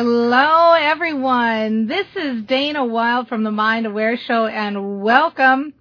Hello, 0.00 0.74
everyone. 0.74 1.88
This 1.88 2.06
is 2.14 2.44
Dana 2.44 2.84
Wilde 2.84 3.26
from 3.26 3.42
the 3.42 3.50
Mind 3.50 3.84
Aware 3.84 4.16
Show, 4.16 4.46
and 4.46 5.02
welcome. 5.02 5.74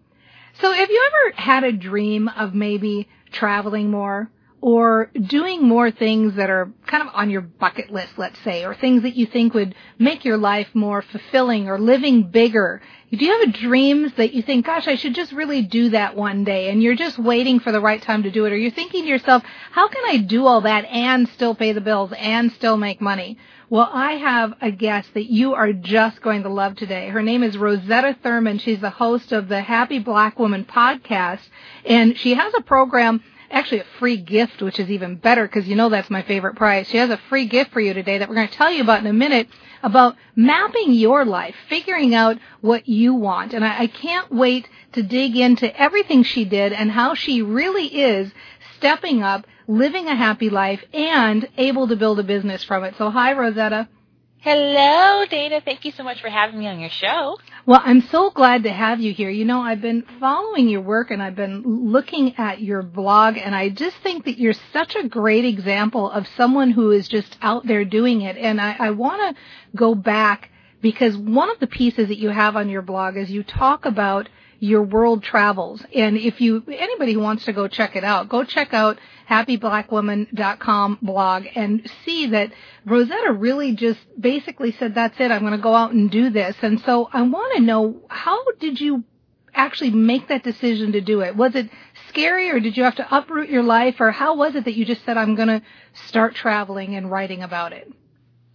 So, 0.59 0.72
have 0.72 0.89
you 0.89 1.09
ever 1.11 1.39
had 1.39 1.64
a 1.64 1.72
dream 1.72 2.28
of 2.28 2.56
maybe 2.56 3.08
traveling 3.31 3.91
more 3.91 4.31
or 4.59 5.11
doing 5.28 5.61
more 5.61 5.91
things 5.91 6.33
that 6.33 6.50
are 6.50 6.72
kind 6.88 7.08
of 7.08 7.14
on 7.14 7.30
your 7.30 7.41
bucket 7.41 7.91
list, 7.91 8.14
let's 8.17 8.39
say, 8.39 8.66
or 8.66 8.73
things 8.73 9.03
that 9.03 9.16
you 9.16 9.28
think 9.28 9.53
would 9.53 9.75
make 10.00 10.25
your 10.25 10.38
life 10.38 10.69
more 10.73 11.03
fulfilling 11.03 11.69
or 11.69 11.78
living 11.78 12.31
bigger? 12.31 12.81
Do 13.11 13.23
you 13.23 13.45
have 13.45 13.53
dreams 13.53 14.13
that 14.17 14.34
you 14.34 14.41
think, 14.41 14.66
gosh, 14.66 14.88
I 14.88 14.95
should 14.95 15.13
just 15.13 15.31
really 15.31 15.61
do 15.61 15.89
that 15.89 16.16
one 16.16 16.44
day, 16.44 16.72
and 16.72 16.81
you're 16.81 16.95
just 16.95 17.19
waiting 17.19 17.59
for 17.59 17.72
the 17.72 17.80
right 17.80 18.02
time 18.02 18.23
to 18.23 18.31
do 18.31 18.45
it, 18.45 18.52
or 18.52 18.58
you're 18.58 18.72
thinking 18.72 19.03
to 19.03 19.09
yourself, 19.09 19.44
how 19.69 19.88
can 19.88 20.03
I 20.08 20.17
do 20.17 20.47
all 20.47 20.61
that 20.61 20.86
and 20.86 21.30
still 21.30 21.53
pay 21.53 21.72
the 21.72 21.81
bills 21.81 22.11
and 22.17 22.52
still 22.53 22.78
make 22.78 23.00
money? 23.00 23.38
Well, 23.69 23.89
I 23.91 24.13
have 24.13 24.53
a 24.61 24.71
guest 24.71 25.13
that 25.13 25.25
you 25.25 25.53
are 25.53 25.73
just 25.73 26.21
going 26.21 26.43
to 26.43 26.49
love 26.49 26.77
today. 26.77 27.09
Her 27.09 27.21
name 27.21 27.43
is 27.43 27.57
Rosetta 27.57 28.15
Thurman. 28.23 28.59
She's 28.59 28.79
the 28.79 28.89
host 28.89 29.33
of 29.33 29.49
the 29.49 29.59
Happy 29.59 29.99
Black 29.99 30.39
Woman 30.39 30.63
podcast, 30.63 31.41
and 31.83 32.17
she 32.17 32.33
has 32.35 32.53
a 32.57 32.61
program 32.61 33.21
actually 33.51 33.79
a 33.79 33.85
free 33.99 34.15
gift, 34.15 34.61
which 34.61 34.79
is 34.79 34.89
even 34.89 35.17
better 35.17 35.45
because 35.45 35.67
you 35.67 35.75
know 35.75 35.89
that's 35.89 36.09
my 36.09 36.21
favorite 36.21 36.55
prize. 36.55 36.88
She 36.88 36.95
has 36.95 37.09
a 37.09 37.19
free 37.27 37.45
gift 37.45 37.71
for 37.71 37.81
you 37.81 37.93
today 37.93 38.17
that 38.17 38.29
we're 38.29 38.35
going 38.35 38.47
to 38.47 38.53
tell 38.53 38.71
you 38.71 38.81
about 38.81 39.01
in 39.01 39.07
a 39.07 39.13
minute 39.13 39.49
about 39.83 40.15
mapping 40.33 40.93
your 40.93 41.25
life, 41.25 41.55
figuring 41.67 42.15
out 42.15 42.38
what 42.61 42.88
you 42.88 43.15
want. 43.15 43.53
And 43.53 43.65
I, 43.65 43.79
I 43.81 43.88
can't 43.88 44.31
wait 44.31 44.67
to 44.93 45.03
dig 45.03 45.35
into 45.35 45.77
everything 45.77 46.23
she 46.23 46.45
did 46.45 46.71
and 46.71 46.89
how 46.89 47.15
she 47.15 47.41
really 47.41 47.88
is 47.88 48.31
stepping 48.77 49.23
up 49.23 49.45
living 49.67 50.07
a 50.07 50.15
happy 50.15 50.49
life, 50.49 50.83
and 50.93 51.47
able 51.57 51.87
to 51.87 51.95
build 51.95 52.19
a 52.19 52.23
business 52.23 52.63
from 52.63 52.83
it. 52.83 52.95
So 52.97 53.09
hi, 53.09 53.33
Rosetta. 53.33 53.89
Hello, 54.39 55.25
Dana. 55.25 55.61
Thank 55.61 55.83
you 55.83 55.91
so 55.91 56.03
much 56.03 56.21
for 56.21 56.29
having 56.29 56.59
me 56.59 56.67
on 56.67 56.79
your 56.79 56.91
show. 56.91 57.37
Well, 57.65 57.81
I'm 57.83 58.01
so 58.01 58.29
glad 58.29 58.63
to 58.63 58.71
have 58.71 59.01
you 59.01 59.11
here. 59.11 59.29
You 59.29 59.44
know, 59.44 59.61
I've 59.61 59.81
been 59.81 60.06
following 60.19 60.69
your 60.69 60.81
work 60.81 61.11
and 61.11 61.22
I've 61.22 61.35
been 61.35 61.63
looking 61.63 62.35
at 62.38 62.61
your 62.61 62.81
blog 62.81 63.35
and 63.38 63.56
I 63.56 63.69
just 63.69 63.97
think 63.97 64.25
that 64.25 64.38
you're 64.38 64.53
such 64.72 64.95
a 64.95 65.07
great 65.07 65.44
example 65.44 66.09
of 66.09 66.27
someone 66.38 66.72
who 66.72 66.91
is 66.91 67.07
just 67.07 67.35
out 67.41 67.66
there 67.66 67.83
doing 67.83 68.22
it. 68.22 68.38
And 68.38 68.61
I, 68.61 68.75
I 68.79 68.91
want 68.91 69.35
to 69.35 69.41
go 69.75 69.95
back 69.95 70.50
because 70.81 71.17
one 71.17 71.50
of 71.50 71.59
the 71.59 71.67
pieces 71.67 72.07
that 72.07 72.19
you 72.19 72.29
have 72.29 72.56
on 72.56 72.69
your 72.69 72.83
blog 72.83 73.17
is 73.17 73.31
you 73.31 73.44
talk 73.44 73.85
about 73.85 74.29
your 74.59 74.81
world 74.81 75.23
travels. 75.23 75.84
And 75.94 76.18
if 76.18 76.41
you, 76.41 76.63
anybody 76.68 77.13
who 77.13 77.19
wants 77.19 77.45
to 77.45 77.53
go 77.53 77.68
check 77.68 77.95
it 77.95 78.03
out, 78.03 78.29
go 78.29 78.44
check 78.44 78.73
out 78.73 78.97
happyblackwoman.com 79.29 81.00
blog 81.01 81.45
and 81.56 81.90
see 82.06 82.28
that 82.28 82.51
Rosetta 82.85 83.34
really 83.34 83.75
just 83.75 84.00
basically 84.19 84.72
said, 84.73 84.95
that's 84.95 85.19
it, 85.19 85.31
I'm 85.31 85.41
going 85.41 85.51
to 85.51 85.57
go 85.57 85.75
out 85.75 85.91
and 85.91 86.09
do 86.09 86.29
this. 86.29 86.56
And 86.62 86.79
so 86.81 87.09
I 87.12 87.22
want 87.22 87.57
to 87.57 87.62
know, 87.62 88.01
how 88.09 88.44
did 88.59 88.79
you 88.79 89.03
actually 89.53 89.91
make 89.91 90.28
that 90.29 90.44
decision 90.44 90.94
to 90.94 91.01
do 91.01 91.22
it? 91.22 91.35
Was 91.35 91.56
it 91.56 91.69
scary 92.09 92.50
or 92.50 92.59
did 92.59 92.78
you 92.78 92.84
have 92.84 92.95
to 92.95 93.16
uproot 93.16 93.50
your 93.50 93.63
life 93.63 93.95
or 94.00 94.12
how 94.12 94.35
was 94.35 94.56
it 94.56 94.66
that 94.66 94.75
you 94.75 94.85
just 94.85 95.03
said, 95.06 95.18
I'm 95.18 95.35
going 95.35 95.47
to 95.50 95.62
start 96.07 96.35
traveling 96.35 96.95
and 96.95 97.12
writing 97.12 97.44
about 97.44 97.74
it? 97.74 97.91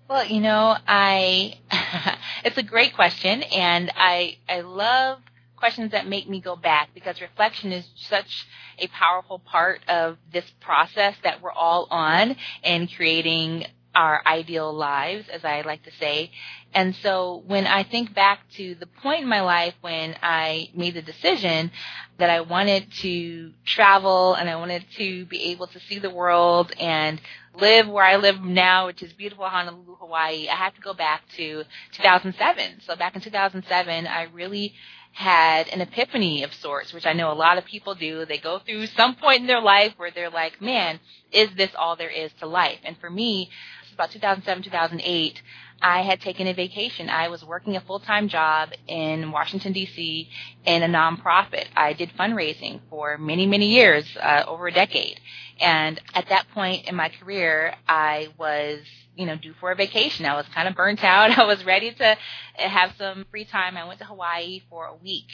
Well, 0.08 0.26
you 0.26 0.40
know, 0.40 0.76
I, 0.86 1.58
it's 2.44 2.58
a 2.58 2.62
great 2.62 2.94
question 2.94 3.42
and 3.42 3.90
I, 3.96 4.38
I 4.48 4.60
love 4.60 5.18
questions 5.62 5.92
that 5.92 6.08
make 6.08 6.28
me 6.28 6.40
go 6.40 6.56
back 6.56 6.88
because 6.92 7.20
reflection 7.20 7.70
is 7.70 7.86
such 7.94 8.48
a 8.80 8.88
powerful 8.88 9.38
part 9.38 9.80
of 9.86 10.18
this 10.32 10.44
process 10.60 11.14
that 11.22 11.40
we're 11.40 11.52
all 11.52 11.86
on 11.88 12.34
in 12.64 12.88
creating 12.88 13.64
our 13.94 14.20
ideal 14.26 14.74
lives, 14.74 15.28
as 15.28 15.44
I 15.44 15.60
like 15.60 15.84
to 15.84 15.92
say. 16.00 16.32
And 16.74 16.96
so 16.96 17.44
when 17.46 17.68
I 17.68 17.84
think 17.84 18.12
back 18.12 18.40
to 18.56 18.74
the 18.74 18.86
point 18.86 19.22
in 19.22 19.28
my 19.28 19.42
life 19.42 19.74
when 19.82 20.16
I 20.20 20.68
made 20.74 20.94
the 20.94 21.02
decision 21.02 21.70
that 22.18 22.28
I 22.28 22.40
wanted 22.40 22.90
to 23.02 23.52
travel 23.64 24.34
and 24.34 24.50
I 24.50 24.56
wanted 24.56 24.84
to 24.96 25.26
be 25.26 25.52
able 25.52 25.68
to 25.68 25.78
see 25.78 26.00
the 26.00 26.10
world 26.10 26.72
and 26.80 27.20
live 27.54 27.86
where 27.86 28.04
I 28.04 28.16
live 28.16 28.40
now, 28.40 28.86
which 28.86 29.02
is 29.02 29.12
beautiful 29.12 29.44
Honolulu, 29.44 29.96
Hawaii, 30.00 30.48
I 30.48 30.56
have 30.56 30.74
to 30.74 30.80
go 30.80 30.94
back 30.94 31.22
to 31.36 31.62
2007. 31.92 32.80
So 32.86 32.96
back 32.96 33.14
in 33.14 33.20
2007, 33.20 34.06
I 34.08 34.22
really 34.32 34.74
had 35.12 35.68
an 35.68 35.80
epiphany 35.80 36.42
of 36.42 36.54
sorts, 36.54 36.92
which 36.92 37.06
I 37.06 37.12
know 37.12 37.30
a 37.30 37.34
lot 37.34 37.58
of 37.58 37.64
people 37.64 37.94
do. 37.94 38.24
They 38.24 38.38
go 38.38 38.58
through 38.58 38.86
some 38.86 39.14
point 39.16 39.42
in 39.42 39.46
their 39.46 39.60
life 39.60 39.92
where 39.96 40.10
they're 40.10 40.30
like, 40.30 40.60
man, 40.60 41.00
is 41.30 41.50
this 41.56 41.70
all 41.78 41.96
there 41.96 42.10
is 42.10 42.32
to 42.40 42.46
life? 42.46 42.78
And 42.84 42.96
for 42.98 43.10
me, 43.10 43.50
about 43.94 44.10
2007, 44.10 44.62
2008, 44.64 45.42
I 45.80 46.02
had 46.02 46.20
taken 46.20 46.46
a 46.46 46.54
vacation. 46.54 47.08
I 47.10 47.28
was 47.28 47.44
working 47.44 47.76
a 47.76 47.80
full-time 47.80 48.28
job 48.28 48.70
in 48.86 49.32
Washington 49.32 49.72
D.C. 49.72 50.28
in 50.64 50.82
a 50.82 50.86
nonprofit. 50.86 51.66
I 51.76 51.92
did 51.92 52.10
fundraising 52.18 52.80
for 52.88 53.18
many, 53.18 53.46
many 53.46 53.68
years, 53.70 54.06
uh, 54.20 54.44
over 54.46 54.68
a 54.68 54.72
decade. 54.72 55.20
And 55.60 56.00
at 56.14 56.28
that 56.28 56.46
point 56.54 56.86
in 56.88 56.94
my 56.94 57.08
career, 57.08 57.74
I 57.88 58.28
was 58.38 58.80
you 59.16 59.26
know, 59.26 59.36
due 59.36 59.54
for 59.60 59.70
a 59.70 59.74
vacation. 59.76 60.24
I 60.24 60.34
was 60.34 60.46
kind 60.54 60.68
of 60.68 60.74
burnt 60.74 61.04
out. 61.04 61.36
I 61.38 61.44
was 61.44 61.64
ready 61.64 61.92
to 61.92 62.16
have 62.56 62.94
some 62.96 63.26
free 63.30 63.44
time. 63.44 63.76
I 63.76 63.86
went 63.86 63.98
to 64.00 64.06
Hawaii 64.06 64.62
for 64.70 64.86
a 64.86 64.94
week. 64.94 65.26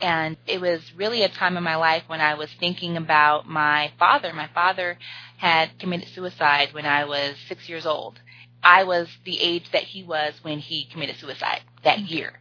And 0.00 0.36
it 0.46 0.60
was 0.60 0.80
really 0.94 1.22
a 1.22 1.28
time 1.28 1.56
in 1.56 1.62
my 1.62 1.76
life 1.76 2.02
when 2.06 2.20
I 2.20 2.34
was 2.34 2.50
thinking 2.60 2.96
about 2.96 3.48
my 3.48 3.92
father. 3.98 4.32
My 4.32 4.48
father 4.52 4.98
had 5.38 5.78
committed 5.78 6.08
suicide 6.08 6.72
when 6.72 6.84
I 6.84 7.04
was 7.04 7.36
six 7.48 7.68
years 7.68 7.86
old. 7.86 8.20
I 8.62 8.84
was 8.84 9.08
the 9.24 9.40
age 9.40 9.70
that 9.72 9.84
he 9.84 10.02
was 10.02 10.34
when 10.42 10.58
he 10.58 10.86
committed 10.86 11.16
suicide 11.16 11.60
that 11.84 12.00
year 12.00 12.40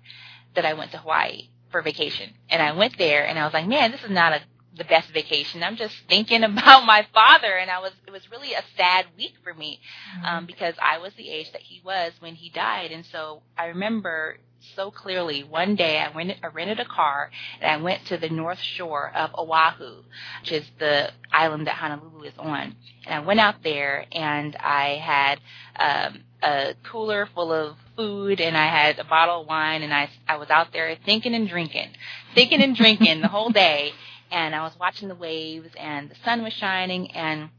that 0.55 0.65
I 0.65 0.73
went 0.73 0.91
to 0.91 0.97
Hawaii 0.97 1.49
for 1.71 1.81
vacation. 1.81 2.33
And 2.49 2.61
I 2.61 2.73
went 2.73 2.97
there 2.97 3.25
and 3.25 3.37
I 3.37 3.45
was 3.45 3.53
like, 3.53 3.67
man, 3.67 3.91
this 3.91 4.03
is 4.03 4.11
not 4.11 4.33
a 4.33 4.41
the 4.77 4.83
best 4.83 5.09
vacation. 5.11 5.63
I'm 5.63 5.77
just 5.77 5.95
thinking 6.07 6.43
about 6.43 6.85
my 6.85 7.07
father, 7.13 7.55
and 7.57 7.71
I 7.71 7.79
was 7.79 7.91
it 8.05 8.11
was 8.11 8.29
really 8.31 8.53
a 8.53 8.63
sad 8.77 9.05
week 9.17 9.33
for 9.43 9.53
me 9.53 9.79
mm-hmm. 10.17 10.25
um, 10.25 10.45
because 10.45 10.75
I 10.81 10.97
was 10.97 11.13
the 11.13 11.29
age 11.29 11.51
that 11.53 11.61
he 11.61 11.81
was 11.83 12.13
when 12.19 12.35
he 12.35 12.49
died, 12.49 12.91
and 12.91 13.05
so 13.05 13.41
I 13.57 13.67
remember 13.67 14.37
so 14.75 14.91
clearly. 14.91 15.43
One 15.43 15.75
day, 15.75 15.99
I 15.99 16.09
went 16.15 16.33
I 16.43 16.47
rented 16.47 16.79
a 16.79 16.85
car 16.85 17.31
and 17.61 17.71
I 17.71 17.77
went 17.83 18.05
to 18.07 18.17
the 18.17 18.29
north 18.29 18.59
shore 18.59 19.11
of 19.15 19.31
Oahu, 19.37 20.03
which 20.41 20.51
is 20.51 20.65
the 20.79 21.11
island 21.31 21.67
that 21.67 21.75
Honolulu 21.75 22.23
is 22.23 22.33
on, 22.37 22.75
and 23.05 23.13
I 23.15 23.19
went 23.19 23.39
out 23.39 23.63
there 23.63 24.05
and 24.11 24.55
I 24.55 24.95
had. 24.95 25.39
Um, 25.77 26.23
a 26.43 26.75
cooler 26.83 27.27
full 27.33 27.51
of 27.51 27.75
food 27.95 28.39
and 28.39 28.55
I 28.55 28.67
had 28.67 28.99
a 28.99 29.03
bottle 29.03 29.41
of 29.41 29.47
wine 29.47 29.81
and 29.81 29.91
I 29.91 30.09
I 30.27 30.35
was 30.37 30.51
out 30.51 30.71
there 30.73 30.95
thinking 31.03 31.33
and 31.33 31.49
drinking, 31.49 31.89
thinking 32.35 32.61
and 32.61 32.75
drinking 32.75 33.21
the 33.21 33.27
whole 33.27 33.49
day 33.49 33.93
and 34.31 34.53
I 34.53 34.61
was 34.61 34.73
watching 34.79 35.07
the 35.07 35.15
waves 35.15 35.69
and 35.75 36.09
the 36.09 36.15
sun 36.23 36.43
was 36.43 36.53
shining 36.53 37.11
and 37.13 37.49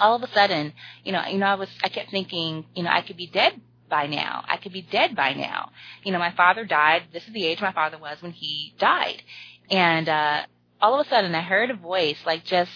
all 0.00 0.16
of 0.16 0.22
a 0.22 0.32
sudden, 0.32 0.72
you 1.04 1.12
know, 1.12 1.24
you 1.26 1.38
know, 1.38 1.46
I 1.46 1.54
was, 1.54 1.68
I 1.82 1.88
kept 1.88 2.10
thinking, 2.10 2.66
you 2.74 2.82
know, 2.82 2.90
I 2.90 3.02
could 3.02 3.16
be 3.16 3.26
dead 3.26 3.60
by 3.88 4.06
now. 4.06 4.44
I 4.48 4.56
could 4.56 4.72
be 4.72 4.82
dead 4.82 5.16
by 5.16 5.34
now. 5.34 5.70
You 6.02 6.12
know, 6.12 6.18
my 6.18 6.32
father 6.32 6.64
died. 6.64 7.04
This 7.12 7.26
is 7.26 7.32
the 7.32 7.46
age 7.46 7.60
my 7.60 7.72
father 7.72 7.98
was 7.98 8.20
when 8.22 8.32
he 8.32 8.74
died. 8.78 9.22
And, 9.70 10.08
uh, 10.08 10.42
all 10.80 10.98
of 10.98 11.06
a 11.06 11.08
sudden 11.08 11.34
I 11.34 11.40
heard 11.40 11.70
a 11.70 11.74
voice 11.74 12.18
like 12.26 12.44
just 12.44 12.70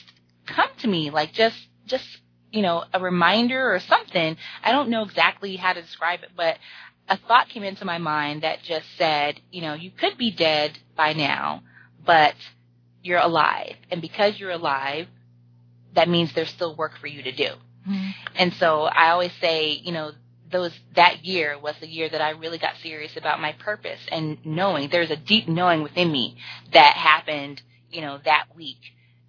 come 0.47 0.71
to 0.79 0.89
me, 0.89 1.11
like 1.11 1.33
just, 1.33 1.57
just 1.87 2.07
you 2.51 2.63
know, 2.63 2.85
a 2.93 3.01
reminder 3.01 3.73
or 3.73 3.81
something. 3.81 4.37
I 4.63 4.73
don't 4.73 4.91
know 4.91 5.03
exactly 5.03 5.57
how 5.57 5.73
to 5.73 5.83
describe 5.83 6.23
it, 6.23 6.31
but 6.37 6.59
a 7.09 7.17
thought 7.17 7.49
came 7.49 7.63
into 7.63 7.85
my 7.85 7.99
mind 7.99 8.43
that 8.43 8.63
just 8.63 8.87
said, 8.97 9.41
you 9.51 9.63
know, 9.63 9.75
you 9.75 9.91
could 9.91 10.17
be 10.17 10.31
dead 10.31 10.79
by 10.97 11.13
now, 11.13 11.63
but 12.05 12.35
you're 13.03 13.19
alive. 13.19 13.77
And 13.91 14.01
because 14.01 14.39
you're 14.39 14.51
alive, 14.51 15.09
that 15.95 16.09
means 16.09 16.33
there's 16.33 16.51
still 16.51 16.77
work 16.77 16.97
for 16.99 17.07
you 17.07 17.23
to 17.23 17.33
do. 17.33 17.51
Mm-hmm. 17.89 18.11
And 18.37 18.55
so 18.55 18.83
I 18.83 19.11
always 19.11 19.33
say, 19.41 19.71
you 19.71 19.93
know, 19.93 20.13
those 20.53 20.73
that 20.97 21.25
year 21.25 21.59
was 21.59 21.75
the 21.81 21.89
year 21.89 22.09
that 22.09 22.21
I 22.21 22.31
really 22.31 22.59
got 22.59 22.77
serious 22.83 23.17
about 23.17 23.41
my 23.41 23.53
purpose 23.53 24.01
and 24.11 24.39
knowing 24.45 24.89
there's 24.91 25.11
a 25.11 25.17
deep 25.17 25.49
knowing 25.49 25.83
within 25.83 26.11
me 26.11 26.37
that 26.73 26.95
happened, 26.95 27.63
you 27.91 28.01
know, 28.03 28.19
that 28.25 28.47
week 28.57 28.79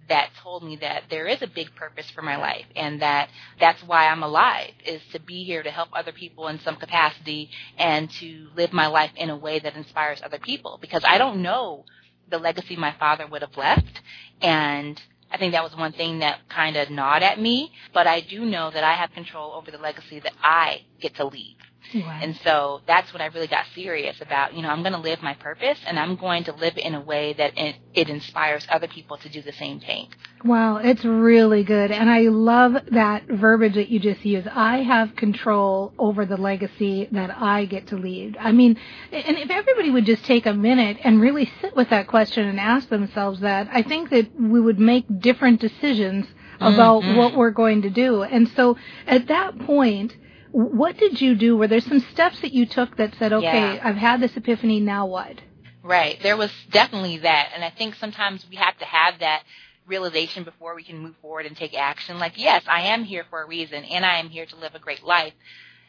that 0.10 0.30
told 0.44 0.64
me 0.64 0.76
that 0.78 1.04
there 1.10 1.28
is 1.28 1.42
a 1.42 1.48
big 1.48 1.74
purpose 1.76 2.10
for 2.12 2.22
my 2.22 2.36
life 2.36 2.66
and 2.76 3.02
that 3.02 3.30
that's 3.60 3.82
why 3.84 4.08
I'm 4.08 4.24
alive 4.24 4.72
is 4.86 5.02
to 5.14 5.20
be 5.20 5.44
here 5.44 5.64
to 5.64 5.72
help 5.72 5.90
other 5.94 6.12
people 6.12 6.48
in 6.50 6.60
some 6.60 6.76
capacity 6.76 7.50
and 7.78 8.10
to 8.20 8.48
live 8.56 8.74
my 8.74 8.88
life 8.88 9.12
in 9.16 9.30
a 9.30 9.38
way 9.38 9.60
that 9.60 9.76
inspires 9.76 10.22
other 10.24 10.40
people. 10.40 10.80
Because 10.82 11.04
I 11.08 11.18
don't 11.18 11.42
know 11.42 11.86
the 12.30 12.40
legacy 12.40 12.76
my 12.76 12.94
father 13.00 13.28
would 13.28 13.42
have 13.42 13.56
left 13.58 14.02
and 14.42 15.02
I 15.32 15.38
think 15.38 15.54
that 15.54 15.64
was 15.64 15.76
one 15.76 15.94
thing 15.94 16.20
that 16.20 16.40
kind 16.50 16.76
of 16.76 16.90
gnawed 16.90 17.24
at 17.24 17.40
me, 17.40 17.72
but 17.94 18.08
I 18.08 18.22
do 18.22 18.46
know 18.46 18.70
that 18.72 18.84
I 18.84 18.96
have 18.96 19.12
control 19.14 19.54
over 19.54 19.72
the 19.72 19.78
legacy 19.78 20.20
that 20.20 20.34
I 20.44 20.82
get 21.02 21.16
to 21.16 21.26
leave. 21.26 21.56
Wow. 21.94 22.20
And 22.22 22.36
so 22.44 22.82
that's 22.88 23.12
when 23.12 23.22
I 23.22 23.26
really 23.28 23.48
got 23.48 23.66
serious 23.76 24.20
about, 24.22 24.54
you 24.54 24.62
know, 24.62 24.70
I'm 24.70 24.82
going 24.82 24.94
to 24.94 25.00
live 25.00 25.22
my 25.22 25.34
purpose 25.34 25.80
and 25.86 26.00
I'm 26.00 26.16
going 26.16 26.46
to 26.46 26.54
live 26.54 26.78
in 26.78 26.96
a 26.96 27.02
way 27.02 27.34
that 27.34 27.58
it, 27.58 27.76
it 27.94 28.10
inspires 28.10 28.66
other 28.70 28.88
people 28.88 29.18
to 29.18 29.30
do 29.30 29.42
the 29.42 29.52
same 29.54 29.80
thing. 29.80 30.08
Wow, 30.44 30.78
it's 30.78 31.04
really 31.04 31.64
good. 31.64 31.92
And 31.92 32.10
I 32.10 32.22
love 32.22 32.74
that 32.92 33.28
verbiage 33.28 33.76
that 33.76 33.90
you 33.90 34.00
just 34.00 34.26
used. 34.26 34.48
I 34.48 34.84
have 34.84 35.16
control 35.16 35.94
over 36.00 36.26
the 36.26 36.38
legacy 36.38 37.08
that 37.12 37.32
I 37.38 37.66
get 37.66 37.88
to 37.88 37.98
leave. 37.98 38.36
I 38.40 38.52
mean, 38.52 38.78
and 39.12 39.38
if 39.38 39.50
everybody 39.50 39.92
would 39.92 40.06
just 40.06 40.24
take 40.24 40.46
a 40.46 40.54
minute 40.54 40.98
and 41.04 41.20
really 41.20 41.52
sit 41.62 41.76
with 41.76 41.90
that 41.90 42.08
question 42.08 42.48
and 42.48 42.60
ask 42.60 42.90
themselves 42.90 43.42
that, 43.42 43.68
I 43.72 43.84
think 43.84 44.10
that 44.12 44.40
we 44.40 44.62
would 44.62 44.80
make 44.80 45.06
different 45.20 45.60
decisions 45.60 46.26
about 46.60 47.02
mm-hmm. 47.02 47.18
what 47.18 47.36
we're 47.36 47.52
going 47.52 47.82
to 47.82 47.90
do. 47.90 48.24
And 48.24 48.48
so 48.50 48.78
at 49.08 49.28
that 49.28 49.60
point, 49.60 50.16
what 50.52 50.98
did 50.98 51.22
you 51.22 51.36
do? 51.36 51.58
Were 51.58 51.68
there 51.68 51.82
some 51.82 52.00
steps 52.12 52.42
that 52.42 52.54
you 52.54 52.66
took 52.66 52.98
that 52.98 53.16
said, 53.18 53.34
okay, 53.34 53.76
yeah. 53.76 53.82
I've 53.84 53.96
had 53.96 54.22
this 54.22 54.36
epiphany, 54.36 54.80
now 54.80 55.06
what? 55.06 55.40
Right. 55.84 56.20
There 56.22 56.38
was 56.38 56.52
definitely 56.70 57.20
that. 57.20 57.52
And 57.56 57.64
I 57.64 57.70
think 57.70 57.96
sometimes 57.96 58.46
we 58.50 58.58
have 58.58 58.78
to 58.80 58.86
have 58.86 59.20
that 59.20 59.44
realization 59.88 60.44
before 60.44 60.76
we 60.76 60.84
can 60.84 61.00
move 61.00 61.16
forward 61.22 61.46
and 61.46 61.58
take 61.58 61.74
action. 61.74 62.20
Like, 62.20 62.34
yes, 62.38 62.64
I 62.68 62.82
am 62.82 63.04
here 63.04 63.26
for 63.30 63.42
a 63.42 63.48
reason 63.48 63.84
and 63.84 64.06
I 64.06 64.18
am 64.20 64.30
here 64.30 64.46
to 64.46 64.56
live 64.56 64.76
a 64.76 64.80
great 64.80 65.04
life. 65.04 65.34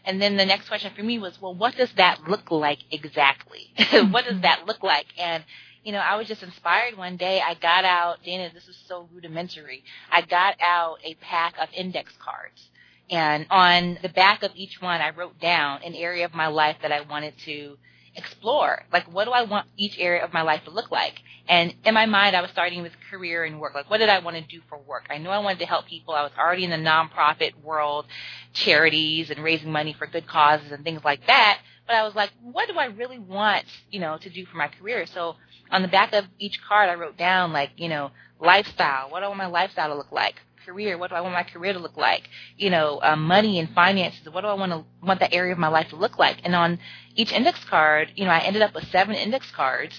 And 0.04 0.20
then 0.20 0.36
the 0.36 0.46
next 0.46 0.68
question 0.68 0.92
for 0.96 1.02
me 1.02 1.18
was, 1.18 1.40
well, 1.40 1.54
what 1.54 1.76
does 1.76 1.92
that 1.96 2.28
look 2.28 2.50
like 2.50 2.78
exactly? 2.90 3.72
what 4.10 4.24
does 4.24 4.40
that 4.40 4.66
look 4.66 4.82
like? 4.82 5.06
And, 5.18 5.44
you 5.84 5.92
know, 5.92 5.98
I 5.98 6.16
was 6.16 6.26
just 6.26 6.42
inspired 6.42 6.96
one 6.96 7.16
day. 7.16 7.40
I 7.40 7.54
got 7.54 7.84
out, 7.84 8.22
Dana, 8.24 8.50
this 8.52 8.66
is 8.66 8.76
so 8.88 9.08
rudimentary. 9.12 9.84
I 10.10 10.22
got 10.22 10.56
out 10.60 10.98
a 11.04 11.14
pack 11.14 11.54
of 11.60 11.68
index 11.74 12.12
cards 12.18 12.70
and 13.12 13.46
on 13.50 13.98
the 14.00 14.08
back 14.08 14.42
of 14.42 14.52
each 14.54 14.80
one, 14.80 15.02
I 15.02 15.10
wrote 15.10 15.38
down 15.38 15.82
an 15.84 15.94
area 15.94 16.24
of 16.24 16.32
my 16.32 16.46
life 16.46 16.78
that 16.80 16.92
I 16.92 17.02
wanted 17.02 17.34
to 17.44 17.76
explore. 18.16 18.84
Like, 18.90 19.04
what 19.12 19.26
do 19.26 19.32
I 19.32 19.42
want 19.42 19.66
each 19.76 19.98
area 19.98 20.24
of 20.24 20.32
my 20.32 20.40
life 20.40 20.64
to 20.64 20.70
look 20.70 20.90
like? 20.90 21.20
And 21.46 21.74
in 21.84 21.92
my 21.92 22.06
mind, 22.06 22.34
I 22.34 22.40
was 22.40 22.50
starting 22.50 22.82
with 22.82 22.92
career 23.10 23.44
and 23.44 23.60
work. 23.60 23.74
Like, 23.74 23.90
what 23.90 23.98
did 23.98 24.08
I 24.08 24.20
want 24.20 24.36
to 24.36 24.42
do 24.42 24.62
for 24.66 24.78
work? 24.78 25.08
I 25.10 25.18
knew 25.18 25.28
I 25.28 25.40
wanted 25.40 25.58
to 25.58 25.66
help 25.66 25.86
people. 25.86 26.14
I 26.14 26.22
was 26.22 26.32
already 26.38 26.64
in 26.64 26.70
the 26.70 26.76
nonprofit 26.76 27.62
world, 27.62 28.06
charities 28.54 29.28
and 29.30 29.44
raising 29.44 29.70
money 29.70 29.92
for 29.92 30.06
good 30.06 30.26
causes 30.26 30.72
and 30.72 30.82
things 30.82 31.04
like 31.04 31.26
that. 31.26 31.60
But 31.86 31.96
I 31.96 32.04
was 32.04 32.14
like, 32.14 32.30
what 32.40 32.66
do 32.66 32.78
I 32.78 32.86
really 32.86 33.18
want, 33.18 33.66
you 33.90 34.00
know, 34.00 34.16
to 34.16 34.30
do 34.30 34.46
for 34.46 34.56
my 34.56 34.68
career? 34.68 35.04
So 35.04 35.36
on 35.70 35.82
the 35.82 35.88
back 35.88 36.14
of 36.14 36.24
each 36.38 36.62
card, 36.66 36.88
I 36.88 36.94
wrote 36.94 37.18
down 37.18 37.52
like, 37.52 37.72
you 37.76 37.90
know, 37.90 38.10
lifestyle. 38.40 39.10
What 39.10 39.20
do 39.20 39.26
I 39.26 39.28
want 39.28 39.38
my 39.38 39.46
lifestyle 39.46 39.88
to 39.88 39.96
look 39.96 40.12
like? 40.12 40.36
Career? 40.64 40.98
What 40.98 41.10
do 41.10 41.16
I 41.16 41.20
want 41.20 41.34
my 41.34 41.42
career 41.42 41.72
to 41.72 41.78
look 41.78 41.96
like? 41.96 42.28
You 42.56 42.70
know, 42.70 43.00
um, 43.02 43.24
money 43.24 43.58
and 43.58 43.68
finances. 43.74 44.28
What 44.30 44.42
do 44.42 44.48
I 44.48 44.54
want 44.54 44.72
to 44.72 44.84
want 45.04 45.20
that 45.20 45.34
area 45.34 45.52
of 45.52 45.58
my 45.58 45.68
life 45.68 45.88
to 45.90 45.96
look 45.96 46.18
like? 46.18 46.38
And 46.44 46.54
on 46.54 46.78
each 47.14 47.32
index 47.32 47.62
card, 47.64 48.12
you 48.16 48.24
know, 48.24 48.30
I 48.30 48.40
ended 48.40 48.62
up 48.62 48.74
with 48.74 48.90
seven 48.90 49.14
index 49.14 49.50
cards, 49.50 49.94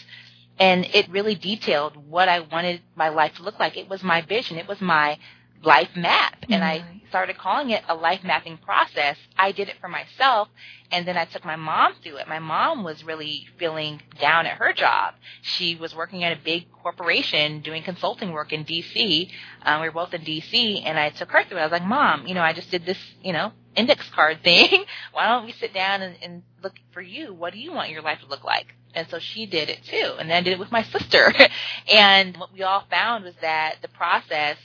and 0.59 0.85
it 0.93 1.09
really 1.09 1.35
detailed 1.35 1.95
what 1.97 2.29
I 2.29 2.41
wanted 2.41 2.81
my 2.95 3.09
life 3.09 3.35
to 3.35 3.43
look 3.43 3.59
like. 3.59 3.77
It 3.77 3.89
was 3.89 4.03
my 4.03 4.21
vision. 4.21 4.57
It 4.57 4.67
was 4.67 4.81
my 4.81 5.17
life 5.63 5.89
map 5.95 6.35
and 6.49 6.63
I 6.63 6.83
started 7.09 7.37
calling 7.37 7.69
it 7.69 7.83
a 7.87 7.95
life 7.95 8.21
mapping 8.23 8.57
process. 8.57 9.17
I 9.37 9.51
did 9.51 9.69
it 9.69 9.75
for 9.79 9.87
myself 9.87 10.49
and 10.91 11.07
then 11.07 11.15
I 11.15 11.25
took 11.25 11.45
my 11.45 11.55
mom 11.55 11.93
through 12.03 12.17
it. 12.17 12.27
My 12.27 12.39
mom 12.39 12.83
was 12.83 13.03
really 13.03 13.47
feeling 13.57 14.01
down 14.19 14.45
at 14.45 14.57
her 14.57 14.73
job. 14.73 15.13
She 15.41 15.75
was 15.75 15.95
working 15.95 16.23
at 16.23 16.37
a 16.37 16.41
big 16.43 16.71
corporation 16.71 17.61
doing 17.61 17.83
consulting 17.83 18.31
work 18.31 18.51
in 18.51 18.65
DC. 18.65 19.29
Um, 19.63 19.81
we 19.81 19.89
were 19.89 19.93
both 19.93 20.13
in 20.13 20.21
DC 20.21 20.81
and 20.85 20.99
I 20.99 21.09
took 21.11 21.31
her 21.31 21.43
through 21.43 21.57
it. 21.57 21.61
I 21.61 21.65
was 21.65 21.71
like, 21.71 21.85
Mom, 21.85 22.27
you 22.27 22.33
know, 22.33 22.41
I 22.41 22.53
just 22.53 22.71
did 22.71 22.85
this, 22.85 22.99
you 23.21 23.31
know, 23.31 23.51
index 23.75 24.09
card 24.09 24.43
thing. 24.43 24.83
Why 25.13 25.27
don't 25.27 25.45
we 25.45 25.53
sit 25.53 25.73
down 25.73 26.01
and, 26.01 26.15
and 26.21 26.43
look 26.61 26.73
for 26.91 27.01
you? 27.01 27.33
What 27.33 27.53
do 27.53 27.59
you 27.59 27.71
want 27.71 27.89
your 27.89 28.01
life 28.01 28.19
to 28.21 28.27
look 28.27 28.43
like? 28.43 28.67
And 28.95 29.07
so 29.09 29.19
she 29.19 29.45
did 29.45 29.69
it 29.69 29.83
too. 29.83 30.13
And 30.19 30.29
then 30.29 30.37
I 30.37 30.41
did 30.41 30.53
it 30.53 30.59
with 30.59 30.71
my 30.71 30.83
sister. 30.83 31.33
and 31.91 32.37
what 32.37 32.53
we 32.53 32.63
all 32.63 32.85
found 32.89 33.23
was 33.23 33.35
that 33.41 33.77
the 33.81 33.87
process 33.87 34.57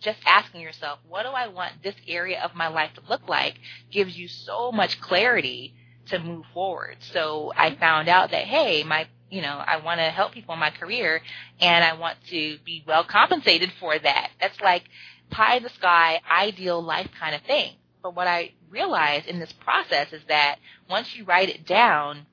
just 0.00 0.18
asking 0.26 0.60
yourself, 0.60 0.98
what 1.08 1.24
do 1.24 1.30
I 1.30 1.48
want 1.48 1.82
this 1.82 1.94
area 2.08 2.42
of 2.42 2.54
my 2.54 2.68
life 2.68 2.90
to 2.94 3.02
look 3.08 3.28
like 3.28 3.54
gives 3.90 4.16
you 4.16 4.28
so 4.28 4.72
much 4.72 5.00
clarity 5.00 5.74
to 6.10 6.18
move 6.18 6.44
forward. 6.52 6.96
So 7.12 7.52
I 7.56 7.74
found 7.74 8.08
out 8.08 8.30
that, 8.30 8.44
hey, 8.44 8.84
my, 8.84 9.08
you 9.30 9.42
know, 9.42 9.62
I 9.64 9.78
want 9.78 10.00
to 10.00 10.04
help 10.04 10.32
people 10.32 10.54
in 10.54 10.60
my 10.60 10.70
career 10.70 11.22
and 11.60 11.84
I 11.84 11.94
want 11.94 12.18
to 12.30 12.58
be 12.64 12.84
well 12.86 13.04
compensated 13.04 13.72
for 13.78 13.98
that. 13.98 14.30
That's 14.40 14.60
like 14.60 14.84
pie 15.30 15.56
in 15.56 15.62
the 15.62 15.70
sky, 15.70 16.20
ideal 16.30 16.82
life 16.82 17.08
kind 17.18 17.34
of 17.34 17.42
thing. 17.42 17.74
But 18.02 18.16
what 18.16 18.26
I 18.26 18.52
realized 18.70 19.26
in 19.26 19.38
this 19.38 19.52
process 19.52 20.12
is 20.12 20.22
that 20.28 20.56
once 20.88 21.14
you 21.14 21.24
write 21.24 21.48
it 21.48 21.66
down, 21.66 22.26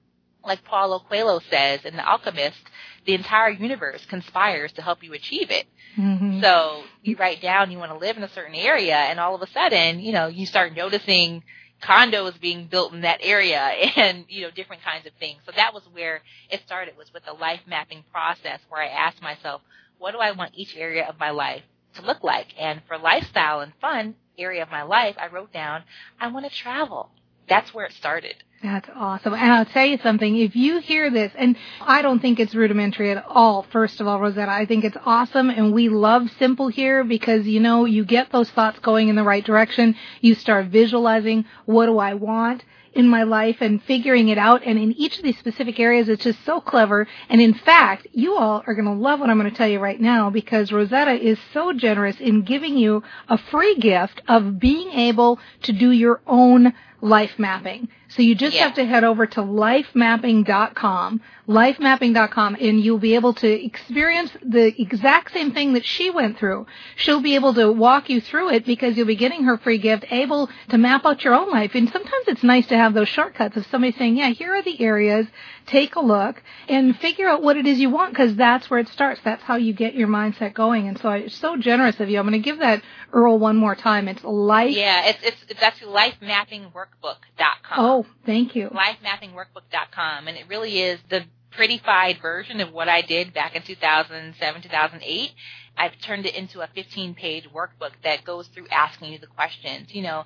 like 0.44 0.64
Paulo 0.64 1.00
Coelho 1.00 1.40
says 1.50 1.86
in 1.86 1.96
The 1.96 2.08
Alchemist, 2.08 2.58
the 3.06 3.14
entire 3.14 3.50
universe 3.50 4.06
conspires 4.06 4.72
to 4.74 4.82
help 4.82 5.04
you 5.04 5.14
achieve 5.14 5.52
it. 5.52 5.66
Mm-hmm. 5.98 6.42
So 6.42 6.84
you 7.02 7.16
write 7.16 7.42
down 7.42 7.72
you 7.72 7.78
want 7.78 7.92
to 7.92 7.98
live 7.98 8.18
in 8.18 8.24
a 8.24 8.30
certain 8.30 8.56
area, 8.56 8.96
and 8.96 9.20
all 9.20 9.36
of 9.36 9.42
a 9.42 9.48
sudden, 9.48 10.00
you 10.00 10.12
know, 10.12 10.28
you 10.28 10.46
start 10.46 10.76
noticing 10.76 11.44
condos 11.82 12.40
being 12.40 12.68
built 12.68 12.94
in 12.94 13.02
that 13.02 13.20
area 13.22 13.60
and 13.96 14.26
you 14.30 14.42
know 14.42 14.52
different 14.52 14.84
kinds 14.84 15.06
of 15.06 15.14
things 15.20 15.40
so 15.46 15.52
that 15.56 15.74
was 15.74 15.84
where 15.92 16.22
it 16.50 16.62
started 16.66 16.98
was 16.98 17.14
with 17.14 17.24
the 17.26 17.34
life 17.34 17.60
mapping 17.68 18.04
process 18.12 18.60
where 18.70 18.82
i 18.82 18.88
asked 18.88 19.22
myself 19.22 19.62
what 20.00 20.12
do 20.12 20.18
i 20.18 20.32
want 20.32 20.52
each 20.56 20.76
area 20.76 21.06
of 21.08 21.20
my 21.20 21.30
life 21.30 21.62
to 21.94 22.02
look 22.02 22.24
like 22.24 22.48
and 22.60 22.82
for 22.88 22.98
lifestyle 22.98 23.60
and 23.60 23.72
fun 23.80 24.16
area 24.40 24.64
of 24.64 24.72
my 24.72 24.82
life 24.84 25.16
i 25.20 25.28
wrote 25.28 25.54
down 25.54 25.84
i 26.20 26.28
want 26.28 26.50
to 26.50 26.52
travel 26.52 27.12
that's 27.48 27.74
where 27.74 27.86
it 27.86 27.94
started 27.94 28.36
that's 28.64 28.90
awesome. 28.96 29.34
And 29.34 29.52
I'll 29.52 29.66
tell 29.66 29.86
you 29.86 30.00
something, 30.02 30.36
if 30.36 30.56
you 30.56 30.80
hear 30.80 31.12
this, 31.12 31.32
and 31.36 31.56
I 31.80 32.02
don't 32.02 32.20
think 32.20 32.40
it's 32.40 32.56
rudimentary 32.56 33.12
at 33.12 33.24
all, 33.28 33.68
first 33.72 34.02
of 34.02 34.08
all, 34.08 34.20
Rosetta, 34.20 34.52
I 34.52 34.66
think 34.66 34.84
it's 34.84 34.98
awesome 35.06 35.52
and 35.52 35.74
we 35.74 35.90
love 35.90 36.28
simple 36.40 36.68
here 36.68 37.04
because, 37.04 37.46
you 37.46 37.60
know, 37.60 37.86
you 37.86 38.04
get 38.04 38.32
those 38.32 38.50
thoughts 38.50 38.80
going 38.80 39.10
in 39.10 39.16
the 39.16 39.24
right 39.24 39.46
direction. 39.46 39.96
You 40.22 40.34
start 40.34 40.68
visualizing, 40.68 41.46
what 41.66 41.86
do 41.86 42.00
I 42.00 42.16
want? 42.16 42.64
in 42.94 43.08
my 43.08 43.22
life 43.22 43.58
and 43.62 43.84
figuring 43.84 44.30
it 44.30 44.40
out. 44.40 44.64
And 44.66 44.80
in 44.80 44.92
each 44.94 45.18
of 45.18 45.24
these 45.24 45.38
specific 45.38 45.80
areas, 45.80 46.10
it's 46.10 46.24
just 46.24 46.44
so 46.46 46.60
clever. 46.60 47.08
And 47.30 47.40
in 47.40 47.54
fact, 47.54 48.08
you 48.12 48.36
all 48.36 48.64
are 48.66 48.74
going 48.74 48.86
to 48.86 48.92
love 48.92 49.20
what 49.20 49.30
I'm 49.30 49.38
going 49.38 49.52
to 49.52 49.56
tell 49.56 49.68
you 49.68 49.78
right 49.80 50.02
now 50.02 50.32
because 50.32 50.72
Rosetta 50.72 51.12
is 51.12 51.38
so 51.54 51.74
generous 51.74 52.20
in 52.20 52.42
giving 52.42 52.76
you 52.76 53.04
a 53.30 53.38
free 53.38 53.76
gift 53.76 54.24
of 54.28 54.60
being 54.60 54.90
able 54.94 55.38
to 55.64 55.74
do 55.74 55.92
your 55.92 56.22
own 56.26 56.74
life 57.00 57.38
mapping. 57.38 57.88
So 58.10 58.22
you 58.22 58.36
just 58.36 58.56
yeah. 58.56 58.64
have 58.66 58.76
to 58.76 58.86
head 58.86 59.04
over 59.04 59.26
to 59.28 59.42
lifemapping.com, 59.42 61.22
lifemapping.com, 61.48 62.58
and 62.60 62.82
you'll 62.82 63.00
be 63.00 63.16
able 63.16 63.34
to 63.34 63.48
experience 63.48 64.32
the 64.44 64.80
exact 64.82 65.32
same 65.32 65.54
thing 65.54 65.74
that 65.74 65.86
she 65.86 66.10
went 66.10 66.38
through. 66.38 66.68
She'll 66.98 67.22
be 67.22 67.36
able 67.36 67.54
to 67.54 67.72
walk 67.72 68.10
you 68.10 68.20
through 68.20 68.50
it 68.52 68.66
because 68.66 68.98
you'll 68.98 69.08
be 69.08 69.16
getting 69.16 69.44
her 69.44 69.58
free 69.58 69.78
gift, 69.78 70.06
able 70.12 70.50
to 70.70 70.78
map 70.78 71.06
out 71.06 71.24
your 71.24 71.34
own 71.34 71.50
life. 71.50 71.72
And 71.74 71.90
sometimes 71.90 72.28
it's 72.28 72.44
nice 72.44 72.68
to 72.68 72.78
have 72.78 72.94
those 72.94 73.08
shortcuts 73.08 73.56
of 73.56 73.66
somebody 73.68 73.96
saying, 73.98 74.18
yeah, 74.18 74.30
here 74.30 74.54
are 74.56 74.62
the 74.62 74.82
areas, 74.82 75.28
take 75.66 75.96
a 75.96 76.02
look, 76.02 76.44
and 76.68 76.98
figure 76.98 77.30
out 77.30 77.42
what 77.42 77.56
it 77.56 77.66
is 77.66 77.80
you 77.80 77.90
want 77.90 78.12
because 78.12 78.36
that's 78.36 78.70
where 78.70 78.82
it 78.82 78.90
starts. 78.90 79.22
That's 79.24 79.44
how 79.44 79.56
you 79.56 79.74
get 79.74 79.96
your 79.96 80.10
mindset 80.10 80.54
going. 80.54 80.88
And 80.90 81.00
so 81.00 81.12
it's 81.12 81.36
so 81.36 81.56
generous 81.56 82.00
of 82.02 82.10
you. 82.10 82.20
I'm 82.20 82.28
going 82.28 82.42
to 82.42 82.46
give 82.46 82.60
that 82.60 82.84
URL 83.14 83.40
one 83.40 83.56
more 83.56 83.76
time. 83.76 84.10
It's 84.10 84.24
life. 84.24 84.76
Yeah, 84.76 85.06
it's, 85.06 85.20
it's, 85.24 85.46
it's 85.48 85.64
actually 85.64 85.94
lifemappingworkbook.com. 85.94 87.78
Oh, 87.78 88.06
thank 88.26 88.54
you. 88.54 88.70
Lifemappingworkbook.com. 88.70 90.28
And 90.28 90.38
it 90.38 90.50
really 90.50 90.82
is 90.82 91.00
the 91.10 91.24
prettified 91.58 92.20
version 92.22 92.62
of 92.62 92.72
what 92.72 92.88
I 92.88 93.02
did 93.02 93.34
back 93.34 93.56
in 93.56 93.64
2007, 93.64 94.62
2008. 94.62 95.32
I've 95.76 96.00
turned 96.02 96.28
it 96.28 96.36
into 96.36 96.62
a 96.62 96.70
15 96.74 97.16
page 97.16 97.50
workbook 97.54 97.92
that 98.04 98.24
goes 98.24 98.48
through 98.48 98.68
asking 98.72 99.12
you 99.12 99.20
the 99.20 99.28
questions. 99.28 99.88
You 99.94 100.04
know, 100.04 100.26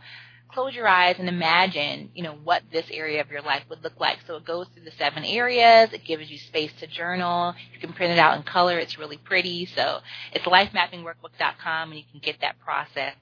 close 0.50 0.75
your 0.75 0.88
eyes 0.88 1.15
and 1.19 1.29
imagine, 1.29 2.09
you 2.13 2.23
know, 2.23 2.35
what 2.43 2.63
this 2.71 2.85
area 2.91 3.21
of 3.21 3.31
your 3.31 3.41
life 3.41 3.63
would 3.69 3.81
look 3.81 3.97
like. 3.97 4.19
So 4.27 4.35
it 4.35 4.45
goes 4.45 4.67
through 4.73 4.83
the 4.83 4.91
seven 4.91 5.23
areas. 5.23 5.93
It 5.93 6.03
gives 6.03 6.29
you 6.29 6.38
space 6.38 6.73
to 6.79 6.88
journal. 6.88 7.55
You 7.73 7.79
can 7.79 7.93
print 7.93 8.11
it 8.11 8.19
out 8.19 8.35
in 8.35 8.43
color. 8.43 8.77
It's 8.77 9.00
really 9.00 9.17
pretty. 9.17 9.65
So 9.67 10.00
it's 10.33 10.45
lifemappingworkbook.com 10.45 11.91
and 11.91 11.97
you 11.97 12.05
can 12.11 12.19
get 12.21 12.41
that 12.41 12.59
process 12.59 13.15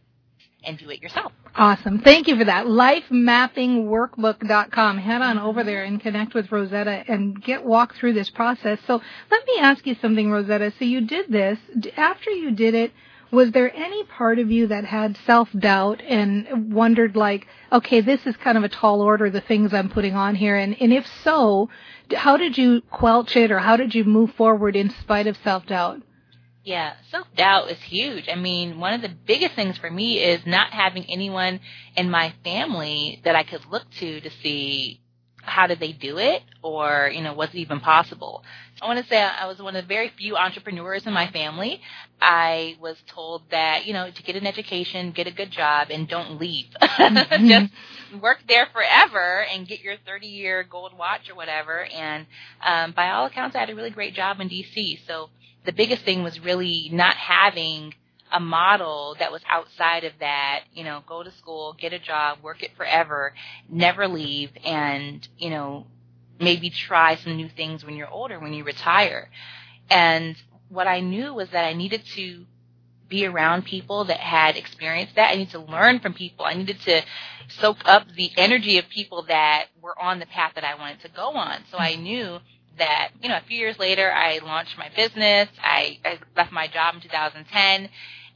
and 0.63 0.77
do 0.77 0.89
it 0.89 1.01
yourself. 1.01 1.33
Awesome. 1.55 1.99
Thank 1.99 2.27
you 2.27 2.37
for 2.37 2.45
that. 2.45 2.67
Lifemappingworkbook.com. 2.67 4.97
Head 4.97 5.21
on 5.21 5.39
over 5.39 5.63
there 5.63 5.83
and 5.83 5.99
connect 5.99 6.33
with 6.33 6.51
Rosetta 6.51 7.03
and 7.07 7.41
get 7.41 7.65
walk 7.65 7.95
through 7.95 8.13
this 8.13 8.29
process. 8.29 8.79
So 8.85 9.01
let 9.31 9.47
me 9.47 9.57
ask 9.59 9.87
you 9.87 9.95
something, 9.95 10.31
Rosetta. 10.31 10.71
So 10.77 10.85
you 10.85 11.01
did 11.01 11.31
this. 11.31 11.57
After 11.97 12.29
you 12.29 12.51
did 12.51 12.75
it, 12.75 12.93
was 13.31 13.51
there 13.51 13.73
any 13.75 14.03
part 14.05 14.39
of 14.39 14.51
you 14.51 14.67
that 14.67 14.85
had 14.85 15.17
self-doubt 15.25 16.01
and 16.01 16.73
wondered 16.73 17.15
like, 17.15 17.47
okay, 17.71 18.01
this 18.01 18.25
is 18.25 18.35
kind 18.37 18.57
of 18.57 18.63
a 18.63 18.69
tall 18.69 19.01
order, 19.01 19.29
the 19.29 19.41
things 19.41 19.73
I'm 19.73 19.89
putting 19.89 20.15
on 20.15 20.35
here. 20.35 20.55
And, 20.55 20.75
and 20.81 20.91
if 20.91 21.05
so, 21.23 21.69
how 22.11 22.37
did 22.37 22.57
you 22.57 22.81
quelch 22.89 23.35
it 23.35 23.51
or 23.51 23.59
how 23.59 23.77
did 23.77 23.93
you 23.93 24.03
move 24.03 24.33
forward 24.33 24.75
in 24.75 24.89
spite 24.89 25.27
of 25.27 25.37
self-doubt? 25.43 26.01
Yeah, 26.69 26.93
self 27.09 27.25
doubt 27.35 27.71
is 27.71 27.81
huge. 27.81 28.29
I 28.29 28.35
mean, 28.35 28.79
one 28.79 28.93
of 28.93 29.01
the 29.01 29.09
biggest 29.09 29.55
things 29.55 29.79
for 29.79 29.89
me 29.89 30.19
is 30.19 30.45
not 30.45 30.69
having 30.71 31.03
anyone 31.09 31.61
in 31.97 32.11
my 32.11 32.31
family 32.43 33.21
that 33.25 33.35
I 33.35 33.41
could 33.41 33.65
look 33.71 33.89
to 33.99 34.21
to 34.21 34.29
see 34.43 35.01
how 35.41 35.65
did 35.65 35.79
they 35.79 35.93
do 35.93 36.19
it 36.19 36.43
or, 36.61 37.09
you 37.11 37.23
know, 37.23 37.33
was 37.33 37.49
it 37.49 37.55
even 37.55 37.79
possible. 37.79 38.43
I 38.79 38.85
want 38.87 38.99
to 39.03 39.09
say 39.09 39.19
I 39.19 39.47
was 39.47 39.59
one 39.59 39.75
of 39.75 39.83
the 39.83 39.87
very 39.87 40.09
few 40.15 40.37
entrepreneurs 40.37 41.07
in 41.07 41.13
my 41.13 41.31
family. 41.31 41.81
I 42.21 42.77
was 42.79 42.97
told 43.07 43.49
that, 43.49 43.87
you 43.87 43.93
know, 43.93 44.11
to 44.11 44.23
get 44.23 44.35
an 44.35 44.45
education, 44.45 45.11
get 45.11 45.25
a 45.25 45.31
good 45.31 45.49
job, 45.49 45.87
and 45.89 46.07
don't 46.07 46.39
leave. 46.39 46.67
Mm-hmm. 46.99 47.47
Just 47.47 48.21
work 48.21 48.39
there 48.47 48.67
forever 48.73 49.43
and 49.43 49.67
get 49.67 49.81
your 49.81 49.95
30 50.05 50.27
year 50.27 50.63
gold 50.63 50.95
watch 50.97 51.29
or 51.29 51.35
whatever. 51.35 51.83
And 51.85 52.27
um, 52.63 52.91
by 52.91 53.09
all 53.11 53.25
accounts, 53.25 53.55
I 53.55 53.59
had 53.59 53.69
a 53.71 53.75
really 53.75 53.89
great 53.89 54.13
job 54.13 54.39
in 54.39 54.47
D.C. 54.49 54.99
So 55.07 55.29
the 55.69 55.73
biggest 55.73 56.03
thing 56.03 56.23
was 56.23 56.39
really 56.39 56.89
not 56.91 57.15
having 57.15 57.93
a 58.31 58.39
model 58.39 59.15
that 59.19 59.31
was 59.31 59.43
outside 59.47 60.03
of 60.03 60.13
that, 60.19 60.61
you 60.73 60.83
know, 60.83 61.03
go 61.05 61.21
to 61.21 61.29
school, 61.33 61.75
get 61.79 61.93
a 61.93 61.99
job, 61.99 62.39
work 62.41 62.63
it 62.63 62.71
forever, 62.75 63.35
never 63.69 64.07
leave, 64.07 64.49
and, 64.65 65.27
you 65.37 65.51
know, 65.51 65.85
maybe 66.39 66.71
try 66.71 67.17
some 67.17 67.37
new 67.37 67.47
things 67.49 67.85
when 67.85 67.95
you're 67.95 68.09
older, 68.09 68.39
when 68.39 68.51
you 68.51 68.63
retire. 68.63 69.29
And 69.91 70.35
what 70.69 70.87
I 70.87 71.01
knew 71.01 71.35
was 71.35 71.51
that 71.51 71.65
I 71.65 71.73
needed 71.73 72.03
to 72.15 72.45
be 73.07 73.27
around 73.27 73.65
people 73.65 74.05
that 74.05 74.19
had 74.19 74.57
experienced 74.57 75.13
that. 75.17 75.29
I 75.29 75.35
needed 75.35 75.51
to 75.51 75.59
learn 75.59 75.99
from 75.99 76.15
people. 76.15 76.45
I 76.45 76.55
needed 76.55 76.81
to 76.81 77.03
soak 77.59 77.77
up 77.85 78.07
the 78.15 78.31
energy 78.37 78.79
of 78.79 78.89
people 78.89 79.25
that 79.27 79.65
were 79.83 79.97
on 80.01 80.17
the 80.17 80.25
path 80.25 80.53
that 80.55 80.63
I 80.63 80.73
wanted 80.73 81.01
to 81.01 81.09
go 81.09 81.35
on. 81.35 81.59
So 81.69 81.77
I 81.77 81.93
knew 81.93 82.39
that, 82.79 83.11
you 83.21 83.29
know, 83.29 83.37
a 83.37 83.47
few 83.47 83.57
years 83.57 83.77
later, 83.79 84.11
I 84.11 84.39
launched 84.39 84.77
my 84.77 84.89
business. 84.95 85.49
I, 85.61 85.99
I 86.03 86.19
left 86.35 86.51
my 86.51 86.67
job 86.67 86.95
in 86.95 87.01
2010, 87.01 87.89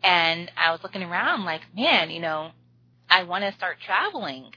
and 0.03 0.51
I 0.57 0.71
was 0.71 0.81
looking 0.83 1.03
around 1.03 1.45
like, 1.45 1.61
man, 1.75 2.09
you 2.09 2.21
know, 2.21 2.51
I 3.09 3.23
want 3.23 3.43
to 3.43 3.53
start 3.53 3.77
traveling 3.85 4.51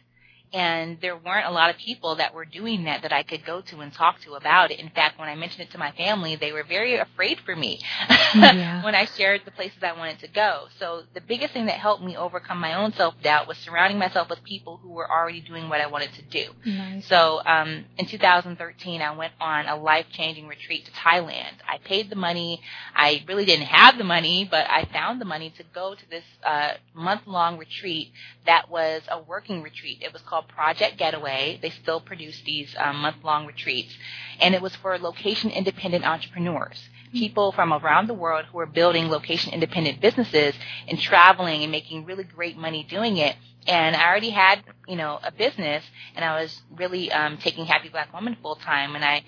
and 0.52 0.98
there 1.00 1.16
weren't 1.16 1.46
a 1.46 1.50
lot 1.50 1.70
of 1.70 1.76
people 1.76 2.16
that 2.16 2.34
were 2.34 2.44
doing 2.44 2.84
that 2.84 3.02
that 3.02 3.12
I 3.12 3.22
could 3.22 3.44
go 3.44 3.60
to 3.62 3.80
and 3.80 3.92
talk 3.92 4.20
to 4.22 4.34
about 4.34 4.70
it. 4.70 4.78
In 4.78 4.90
fact, 4.90 5.18
when 5.18 5.28
I 5.28 5.34
mentioned 5.34 5.62
it 5.62 5.72
to 5.72 5.78
my 5.78 5.92
family, 5.92 6.36
they 6.36 6.52
were 6.52 6.64
very 6.64 6.96
afraid 6.96 7.38
for 7.44 7.56
me 7.56 7.80
yeah. 8.34 8.84
when 8.84 8.94
I 8.94 9.06
shared 9.06 9.42
the 9.44 9.50
places 9.50 9.78
I 9.82 9.92
wanted 9.92 10.20
to 10.20 10.28
go. 10.28 10.66
So 10.78 11.02
the 11.14 11.20
biggest 11.20 11.52
thing 11.52 11.66
that 11.66 11.78
helped 11.78 12.02
me 12.02 12.16
overcome 12.16 12.58
my 12.58 12.74
own 12.74 12.92
self 12.92 13.14
doubt 13.22 13.48
was 13.48 13.58
surrounding 13.58 13.98
myself 13.98 14.30
with 14.30 14.42
people 14.44 14.78
who 14.78 14.90
were 14.90 15.10
already 15.10 15.40
doing 15.40 15.68
what 15.68 15.80
I 15.80 15.86
wanted 15.86 16.12
to 16.14 16.22
do. 16.22 16.52
Nice. 16.64 17.06
So 17.06 17.40
um, 17.44 17.84
in 17.98 18.06
2013, 18.06 19.02
I 19.02 19.16
went 19.16 19.32
on 19.40 19.66
a 19.66 19.76
life 19.76 20.06
changing 20.12 20.46
retreat 20.46 20.86
to 20.86 20.92
Thailand. 20.92 21.54
I 21.68 21.78
paid 21.78 22.10
the 22.10 22.16
money. 22.16 22.60
I 22.94 23.24
really 23.26 23.44
didn't 23.44 23.66
have 23.66 23.98
the 23.98 24.04
money, 24.04 24.46
but 24.48 24.66
I 24.68 24.88
found 24.92 25.20
the 25.20 25.24
money 25.24 25.52
to 25.56 25.64
go 25.74 25.94
to 25.94 26.10
this 26.10 26.24
uh, 26.44 26.74
month 26.94 27.22
long 27.26 27.58
retreat 27.58 28.12
that 28.46 28.70
was 28.70 29.02
a 29.10 29.20
working 29.20 29.62
retreat. 29.62 29.98
It 30.00 30.12
was 30.12 30.22
called 30.22 30.35
called 30.36 30.48
Project 30.48 30.98
Getaway. 30.98 31.58
They 31.62 31.70
still 31.70 31.98
produce 31.98 32.42
these 32.44 32.74
um, 32.78 32.96
month 32.96 33.16
long 33.24 33.46
retreats. 33.46 33.96
And 34.38 34.54
it 34.54 34.60
was 34.60 34.76
for 34.76 34.98
location 34.98 35.50
independent 35.50 36.04
entrepreneurs. 36.04 36.78
People 37.12 37.52
from 37.52 37.72
around 37.72 38.06
the 38.06 38.14
world 38.14 38.44
who 38.52 38.58
are 38.58 38.66
building 38.66 39.08
location 39.08 39.54
independent 39.54 40.02
businesses 40.02 40.54
and 40.88 41.00
traveling 41.00 41.62
and 41.62 41.72
making 41.72 42.04
really 42.04 42.24
great 42.24 42.58
money 42.58 42.84
doing 42.84 43.16
it. 43.16 43.34
And 43.66 43.96
I 43.96 44.06
already 44.06 44.28
had, 44.28 44.62
you 44.86 44.96
know, 44.96 45.18
a 45.22 45.32
business 45.32 45.82
and 46.14 46.22
I 46.22 46.42
was 46.42 46.60
really 46.76 47.10
um, 47.10 47.38
taking 47.38 47.64
Happy 47.64 47.88
Black 47.88 48.12
Woman 48.12 48.36
full 48.42 48.56
time. 48.56 48.94
And 48.94 49.04
I 49.04 49.24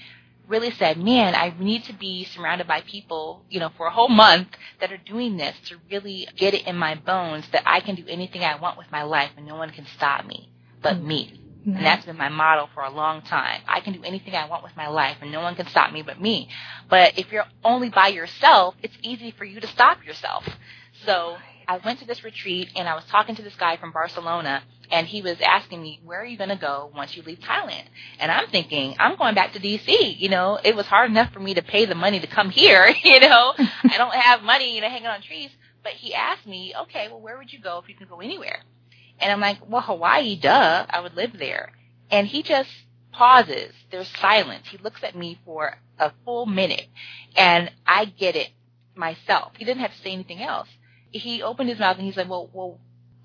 really 0.47 0.73
said, 0.73 0.99
man, 0.99 1.35
I 1.35 1.55
need 1.59 1.85
to 1.85 1.95
be 1.95 2.25
surrounded 2.25 2.69
by 2.69 2.83
people, 2.83 3.45
you 3.49 3.61
know, 3.61 3.71
for 3.79 3.87
a 3.87 3.91
whole 3.91 4.11
month 4.11 4.49
that 4.81 4.93
are 4.93 4.99
doing 4.99 5.39
this 5.39 5.57
to 5.67 5.77
really 5.91 6.29
get 6.37 6.53
it 6.53 6.67
in 6.67 6.77
my 6.77 6.97
bones 6.97 7.47
that 7.53 7.63
I 7.65 7.81
can 7.81 7.95
do 7.95 8.05
anything 8.07 8.43
I 8.45 8.61
want 8.61 8.77
with 8.77 8.93
my 8.93 9.05
life 9.05 9.31
and 9.39 9.47
no 9.47 9.57
one 9.57 9.71
can 9.71 9.87
stop 9.97 10.27
me 10.27 10.51
but 10.83 10.97
mm. 10.97 11.05
me. 11.05 11.39
And 11.67 11.85
that's 11.85 12.07
been 12.07 12.17
my 12.17 12.31
motto 12.31 12.69
for 12.73 12.83
a 12.83 12.91
long 12.91 13.21
time. 13.23 13.61
I 13.69 13.81
can 13.81 13.93
do 13.93 14.03
anything 14.03 14.35
I 14.35 14.47
want 14.49 14.63
with 14.63 14.77
my 14.77 14.89
life 14.89 15.19
and 15.21 15.31
no 15.31 15.41
one 15.41 15.55
can 15.55 15.67
stop 15.67 15.93
me 15.93 16.03
but 16.03 16.21
me. 16.21 16.49
But 16.89 17.19
if 17.19 17.31
you're 17.31 17.45
only 17.63 17.91
by 17.91 18.09
yourself, 18.09 18.75
it's 18.83 18.97
easy 19.03 19.33
for 19.37 19.45
you 19.45 19.61
to 19.61 19.67
stop 19.67 20.05
yourself. 20.05 20.49
So 21.05 21.37
I 21.67 21.79
went 21.85 21.99
to 21.99 22.07
this 22.07 22.25
retreat 22.25 22.71
and 22.75 22.89
I 22.89 22.95
was 22.95 23.05
talking 23.05 23.35
to 23.37 23.43
this 23.43 23.55
guy 23.57 23.77
from 23.77 23.93
Barcelona 23.93 24.63
and 24.91 25.07
he 25.07 25.21
was 25.21 25.37
asking 25.43 25.83
me, 25.83 26.01
where 26.05 26.23
are 26.23 26.25
you 26.25 26.39
going 26.39 26.49
to 26.49 26.57
go 26.57 26.91
once 26.95 27.15
you 27.15 27.23
leave 27.23 27.41
Thailand? 27.41 27.85
And 28.19 28.33
I'm 28.33 28.49
thinking, 28.49 28.97
I'm 28.99 29.17
going 29.19 29.35
back 29.35 29.53
to 29.53 29.61
DC. 29.61 30.19
You 30.19 30.31
know, 30.31 30.59
it 30.65 30.75
was 30.75 30.87
hard 30.87 31.11
enough 31.11 31.33
for 31.33 31.41
me 31.41 31.53
to 31.55 31.63
pay 31.63 31.85
the 31.85 31.95
money 31.95 32.21
to 32.21 32.27
come 32.27 32.51
here. 32.51 32.95
You 33.05 33.21
know, 33.21 33.55
I 33.85 33.97
don't 33.97 34.15
have 34.15 34.43
money, 34.43 34.75
you 34.75 34.81
know, 34.81 34.89
hanging 34.89 35.07
on 35.07 35.23
trees. 35.23 35.51
But 35.83 35.93
he 35.93 36.15
asked 36.15 36.47
me, 36.47 36.75
okay, 36.83 37.09
well, 37.09 37.21
where 37.21 37.39
would 37.39 37.53
you 37.53 37.61
go 37.61 37.79
if 37.79 37.89
you 37.89 37.95
could 37.95 38.09
go 38.09 38.21
anywhere? 38.21 38.63
And 39.21 39.33
I'm 39.33 39.41
like, 39.41 39.59
well, 39.69 39.83
Hawaii, 39.83 40.37
duh, 40.37 40.87
I 40.89 41.01
would 41.01 41.15
live 41.17 41.33
there. 41.39 41.73
And 42.11 42.27
he 42.27 42.43
just 42.43 42.71
pauses. 43.13 43.73
There's 43.91 44.09
silence. 44.19 44.69
He 44.69 44.79
looks 44.79 45.03
at 45.03 45.17
me 45.17 45.39
for 45.45 45.77
a 45.99 46.13
full 46.25 46.47
minute 46.47 46.87
and 47.37 47.71
I 47.87 48.05
get 48.07 48.37
it 48.37 48.51
myself. 48.95 49.53
He 49.59 49.65
didn't 49.65 49.81
have 49.81 49.93
to 49.93 49.99
say 49.99 50.13
anything 50.13 50.43
else. 50.43 50.69
He 51.11 51.43
opened 51.43 51.69
his 51.71 51.79
mouth 51.79 51.97
and 51.97 52.07
he's 52.07 52.17
like, 52.17 52.29
well, 52.29 52.49
well, 52.53 52.79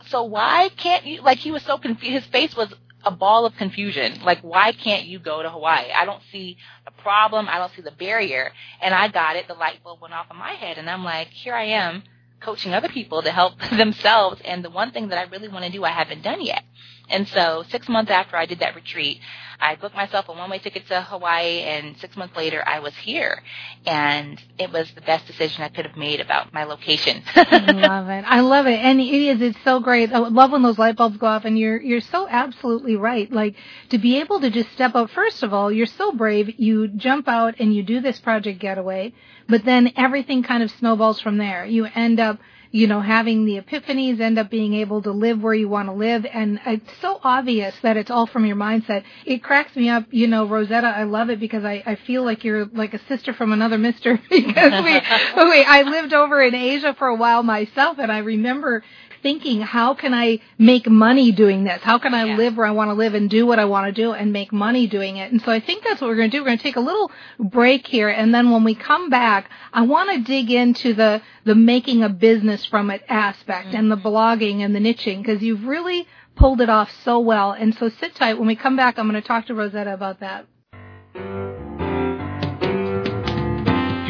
so 0.07 0.23
why 0.23 0.69
can't 0.75 1.05
you, 1.05 1.21
like 1.21 1.37
he 1.37 1.51
was 1.51 1.63
so 1.63 1.77
confused, 1.77 2.23
his 2.23 2.31
face 2.31 2.55
was 2.55 2.73
a 3.05 3.11
ball 3.11 3.45
of 3.45 3.55
confusion. 3.55 4.21
Like, 4.23 4.41
why 4.41 4.71
can't 4.71 5.05
you 5.05 5.19
go 5.19 5.43
to 5.43 5.49
Hawaii? 5.49 5.91
I 5.91 6.05
don't 6.05 6.23
see 6.31 6.57
a 6.87 6.91
problem. 6.91 7.47
I 7.49 7.57
don't 7.57 7.71
see 7.75 7.81
the 7.81 7.91
barrier. 7.91 8.51
And 8.81 8.93
I 8.93 9.09
got 9.09 9.35
it. 9.35 9.47
The 9.47 9.53
light 9.53 9.83
bulb 9.83 10.01
went 10.01 10.13
off 10.13 10.27
in 10.31 10.37
my 10.37 10.53
head 10.53 10.77
and 10.77 10.89
I'm 10.89 11.03
like, 11.03 11.27
here 11.27 11.53
I 11.53 11.65
am 11.65 12.03
coaching 12.43 12.73
other 12.73 12.89
people 12.89 13.21
to 13.23 13.31
help 13.31 13.53
themselves. 13.71 14.41
And 14.45 14.63
the 14.63 14.69
one 14.69 14.91
thing 14.91 15.09
that 15.09 15.19
I 15.19 15.29
really 15.29 15.49
want 15.49 15.65
to 15.65 15.71
do, 15.71 15.83
I 15.83 15.91
haven't 15.91 16.23
done 16.23 16.41
yet. 16.45 16.63
And 17.09 17.27
so 17.27 17.63
six 17.69 17.89
months 17.89 18.11
after 18.11 18.37
I 18.37 18.45
did 18.45 18.59
that 18.59 18.75
retreat, 18.75 19.19
I 19.59 19.75
booked 19.75 19.95
myself 19.95 20.27
a 20.27 20.33
one-way 20.33 20.59
ticket 20.59 20.87
to 20.87 21.01
Hawaii, 21.01 21.61
and 21.61 21.97
six 21.97 22.17
months 22.17 22.35
later, 22.35 22.61
I 22.65 22.79
was 22.79 22.93
here, 22.95 23.41
and 23.85 24.41
it 24.57 24.71
was 24.71 24.91
the 24.91 25.01
best 25.01 25.25
decision 25.25 25.63
I 25.63 25.69
could 25.69 25.85
have 25.85 25.95
made 25.95 26.19
about 26.19 26.53
my 26.53 26.65
location. 26.65 27.23
I 27.35 27.71
love 27.71 28.09
it. 28.09 28.25
I 28.27 28.41
love 28.41 28.67
it, 28.67 28.79
and 28.79 28.99
it 28.99 29.05
is. 29.05 29.41
It's 29.41 29.63
so 29.63 29.79
great. 29.79 30.11
I 30.11 30.17
love 30.17 30.51
when 30.51 30.63
those 30.63 30.77
light 30.77 30.97
bulbs 30.97 31.17
go 31.17 31.27
off, 31.27 31.45
and 31.45 31.57
you're 31.57 31.81
you're 31.81 32.01
so 32.01 32.27
absolutely 32.27 32.97
right. 32.97 33.31
Like 33.31 33.55
to 33.89 33.97
be 33.97 34.19
able 34.19 34.41
to 34.41 34.49
just 34.49 34.71
step 34.73 34.95
up. 34.95 35.09
First 35.11 35.43
of 35.43 35.53
all, 35.53 35.71
you're 35.71 35.85
so 35.85 36.11
brave. 36.11 36.59
You 36.59 36.89
jump 36.89 37.29
out 37.29 37.55
and 37.59 37.73
you 37.73 37.83
do 37.83 38.01
this 38.01 38.19
project 38.19 38.59
getaway, 38.59 39.13
but 39.47 39.63
then 39.63 39.93
everything 39.95 40.43
kind 40.43 40.63
of 40.63 40.71
snowballs 40.71 41.21
from 41.21 41.37
there. 41.37 41.65
You 41.65 41.85
end 41.85 42.19
up 42.19 42.39
you 42.73 42.87
know, 42.87 43.01
having 43.01 43.45
the 43.45 43.61
epiphanies, 43.61 44.19
end 44.19 44.39
up 44.39 44.49
being 44.49 44.73
able 44.73 44.99
to 45.03 45.11
live 45.11 45.39
where 45.39 45.53
you 45.53 45.69
want 45.69 45.87
to 45.89 45.93
live. 45.93 46.25
And 46.25 46.59
it's 46.65 46.89
so 47.01 47.19
obvious 47.23 47.75
that 47.83 47.97
it's 47.97 48.09
all 48.09 48.25
from 48.25 48.47
your 48.47 48.55
mindset. 48.55 49.03
It 49.27 49.43
cracks 49.43 49.75
me 49.75 49.89
up, 49.89 50.05
you 50.09 50.25
know, 50.25 50.47
Rosetta, 50.47 50.87
I 50.87 51.03
love 51.03 51.29
it 51.29 51.39
because 51.39 51.63
I, 51.63 51.83
I 51.85 51.95
feel 52.07 52.23
like 52.23 52.43
you're 52.43 52.65
like 52.65 52.95
a 52.95 53.07
sister 53.07 53.31
from 53.31 53.51
another 53.51 53.77
mister 53.77 54.19
because 54.29 54.83
we, 54.83 54.93
we, 55.43 55.63
I 55.63 55.83
lived 55.85 56.13
over 56.13 56.41
in 56.41 56.55
Asia 56.55 56.95
for 56.97 57.07
a 57.07 57.15
while 57.15 57.43
myself 57.43 57.99
and 57.99 58.11
I 58.11 58.17
remember 58.17 58.83
thinking, 59.23 59.61
how 59.61 59.95
can 59.95 60.13
I 60.13 60.39
make 60.59 60.87
money 60.87 61.31
doing 61.31 61.63
this? 61.63 61.81
How 61.81 61.97
can 61.97 62.13
I 62.13 62.25
yeah. 62.25 62.37
live 62.37 62.57
where 62.57 62.67
I 62.67 62.71
want 62.71 62.89
to 62.89 62.93
live 62.93 63.15
and 63.15 63.29
do 63.29 63.47
what 63.47 63.57
I 63.57 63.65
want 63.65 63.87
to 63.87 64.01
do 64.01 64.11
and 64.11 64.31
make 64.31 64.53
money 64.53 64.85
doing 64.85 65.17
it? 65.17 65.31
And 65.31 65.41
so 65.41 65.51
I 65.51 65.59
think 65.59 65.83
that's 65.83 66.01
what 66.01 66.09
we're 66.09 66.17
going 66.17 66.29
to 66.29 66.37
do. 66.37 66.41
We're 66.41 66.49
going 66.49 66.57
to 66.59 66.63
take 66.63 66.75
a 66.75 66.81
little 66.81 67.09
break 67.39 67.87
here. 67.87 68.09
And 68.09 68.35
then 68.35 68.51
when 68.51 68.63
we 68.63 68.75
come 68.75 69.09
back, 69.09 69.49
I 69.71 69.81
want 69.83 70.11
to 70.11 70.21
dig 70.21 70.51
into 70.51 70.93
the, 70.93 71.21
the 71.45 71.55
making 71.55 72.03
a 72.03 72.09
business 72.09 72.65
from 72.65 72.91
it 72.91 73.01
aspect 73.07 73.69
mm-hmm. 73.69 73.77
and 73.77 73.91
the 73.91 73.97
blogging 73.97 74.59
and 74.59 74.75
the 74.75 74.79
niching 74.79 75.23
because 75.23 75.41
you've 75.41 75.65
really 75.65 76.07
pulled 76.35 76.61
it 76.61 76.69
off 76.69 76.91
so 77.03 77.19
well. 77.19 77.53
And 77.53 77.73
so 77.73 77.89
sit 77.89 78.13
tight. 78.15 78.37
When 78.37 78.47
we 78.47 78.55
come 78.55 78.75
back, 78.75 78.99
I'm 78.99 79.09
going 79.09 79.19
to 79.19 79.27
talk 79.27 79.47
to 79.47 79.55
Rosetta 79.55 79.93
about 79.93 80.19
that. 80.19 80.45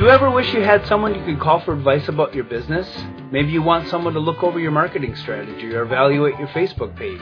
Do 0.04 0.10
you 0.10 0.16
ever 0.16 0.30
wish 0.30 0.54
you 0.54 0.62
had 0.62 0.86
someone 0.86 1.16
you 1.16 1.24
could 1.24 1.40
call 1.40 1.62
for 1.62 1.74
advice 1.74 2.10
about 2.10 2.36
your 2.36 2.44
business? 2.44 2.86
Maybe 3.32 3.54
you 3.54 3.62
want 3.62 3.88
someone 3.88 4.14
to 4.16 4.20
look 4.20 4.44
over 4.44 4.60
your 4.60 4.70
marketing 4.70 5.16
strategy 5.16 5.74
or 5.74 5.84
evaluate 5.84 6.38
your 6.38 6.50
Facebook 6.50 6.94
page. 6.98 7.22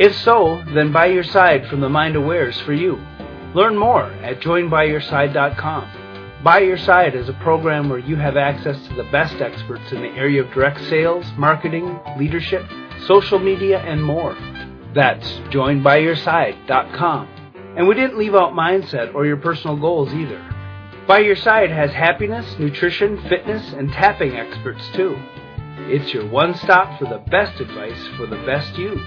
If 0.00 0.16
so, 0.16 0.64
then 0.74 0.90
By 0.90 1.06
Your 1.06 1.22
Side 1.22 1.68
from 1.68 1.80
the 1.80 1.88
Mind 1.88 2.16
Aware 2.16 2.48
is 2.48 2.60
for 2.62 2.72
you. 2.72 3.00
Learn 3.54 3.78
more 3.78 4.02
at 4.02 4.40
joinbyyourside.com. 4.40 6.40
By 6.42 6.58
Your 6.58 6.76
Side 6.76 7.14
is 7.14 7.28
a 7.28 7.34
program 7.34 7.88
where 7.88 8.00
you 8.00 8.16
have 8.16 8.36
access 8.36 8.84
to 8.88 8.94
the 8.94 9.08
best 9.12 9.40
experts 9.40 9.92
in 9.92 10.02
the 10.02 10.08
area 10.08 10.42
of 10.42 10.52
direct 10.52 10.80
sales, 10.88 11.24
marketing, 11.38 12.00
leadership, 12.18 12.66
social 13.06 13.38
media, 13.38 13.78
and 13.78 14.02
more. 14.02 14.36
That's 14.92 15.34
joinbyyourside.com. 15.54 17.28
And 17.76 17.86
we 17.86 17.94
didn't 17.94 18.18
leave 18.18 18.34
out 18.34 18.54
mindset 18.54 19.14
or 19.14 19.24
your 19.24 19.36
personal 19.36 19.76
goals 19.76 20.12
either. 20.12 20.51
By 21.06 21.18
Your 21.18 21.36
Side 21.36 21.70
has 21.70 21.90
happiness, 21.90 22.46
nutrition, 22.60 23.20
fitness, 23.28 23.72
and 23.72 23.90
tapping 23.90 24.36
experts 24.36 24.88
too. 24.94 25.20
It's 25.88 26.14
your 26.14 26.28
one 26.28 26.54
stop 26.54 26.98
for 26.98 27.06
the 27.06 27.18
best 27.28 27.60
advice 27.60 28.06
for 28.16 28.26
the 28.26 28.36
best 28.46 28.78
you. 28.78 29.00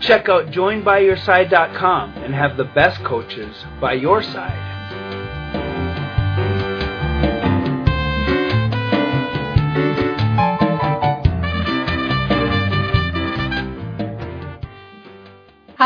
Check 0.00 0.28
out 0.28 0.48
joinbyyourside.com 0.48 2.12
and 2.18 2.34
have 2.34 2.56
the 2.56 2.64
best 2.64 3.02
coaches 3.02 3.64
by 3.80 3.94
your 3.94 4.22
side. 4.22 4.77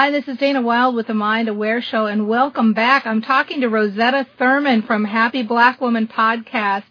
Hi, 0.03 0.11
this 0.11 0.27
is 0.27 0.37
Dana 0.37 0.61
Wilde 0.61 0.97
with 0.97 1.07
the 1.07 1.15
Mind 1.15 1.49
Aware 1.49 1.81
Show, 1.81 2.07
and 2.07 2.27
welcome 2.27 2.73
back. 2.73 3.07
I'm 3.07 3.23
talking 3.23 3.61
to 3.61 3.69
Rosetta 3.69 4.27
Thurman 4.37 4.83
from 4.83 5.05
Happy 5.05 5.45
Black 5.45 5.81
Woman 5.81 6.09
Podcast. 6.09 6.83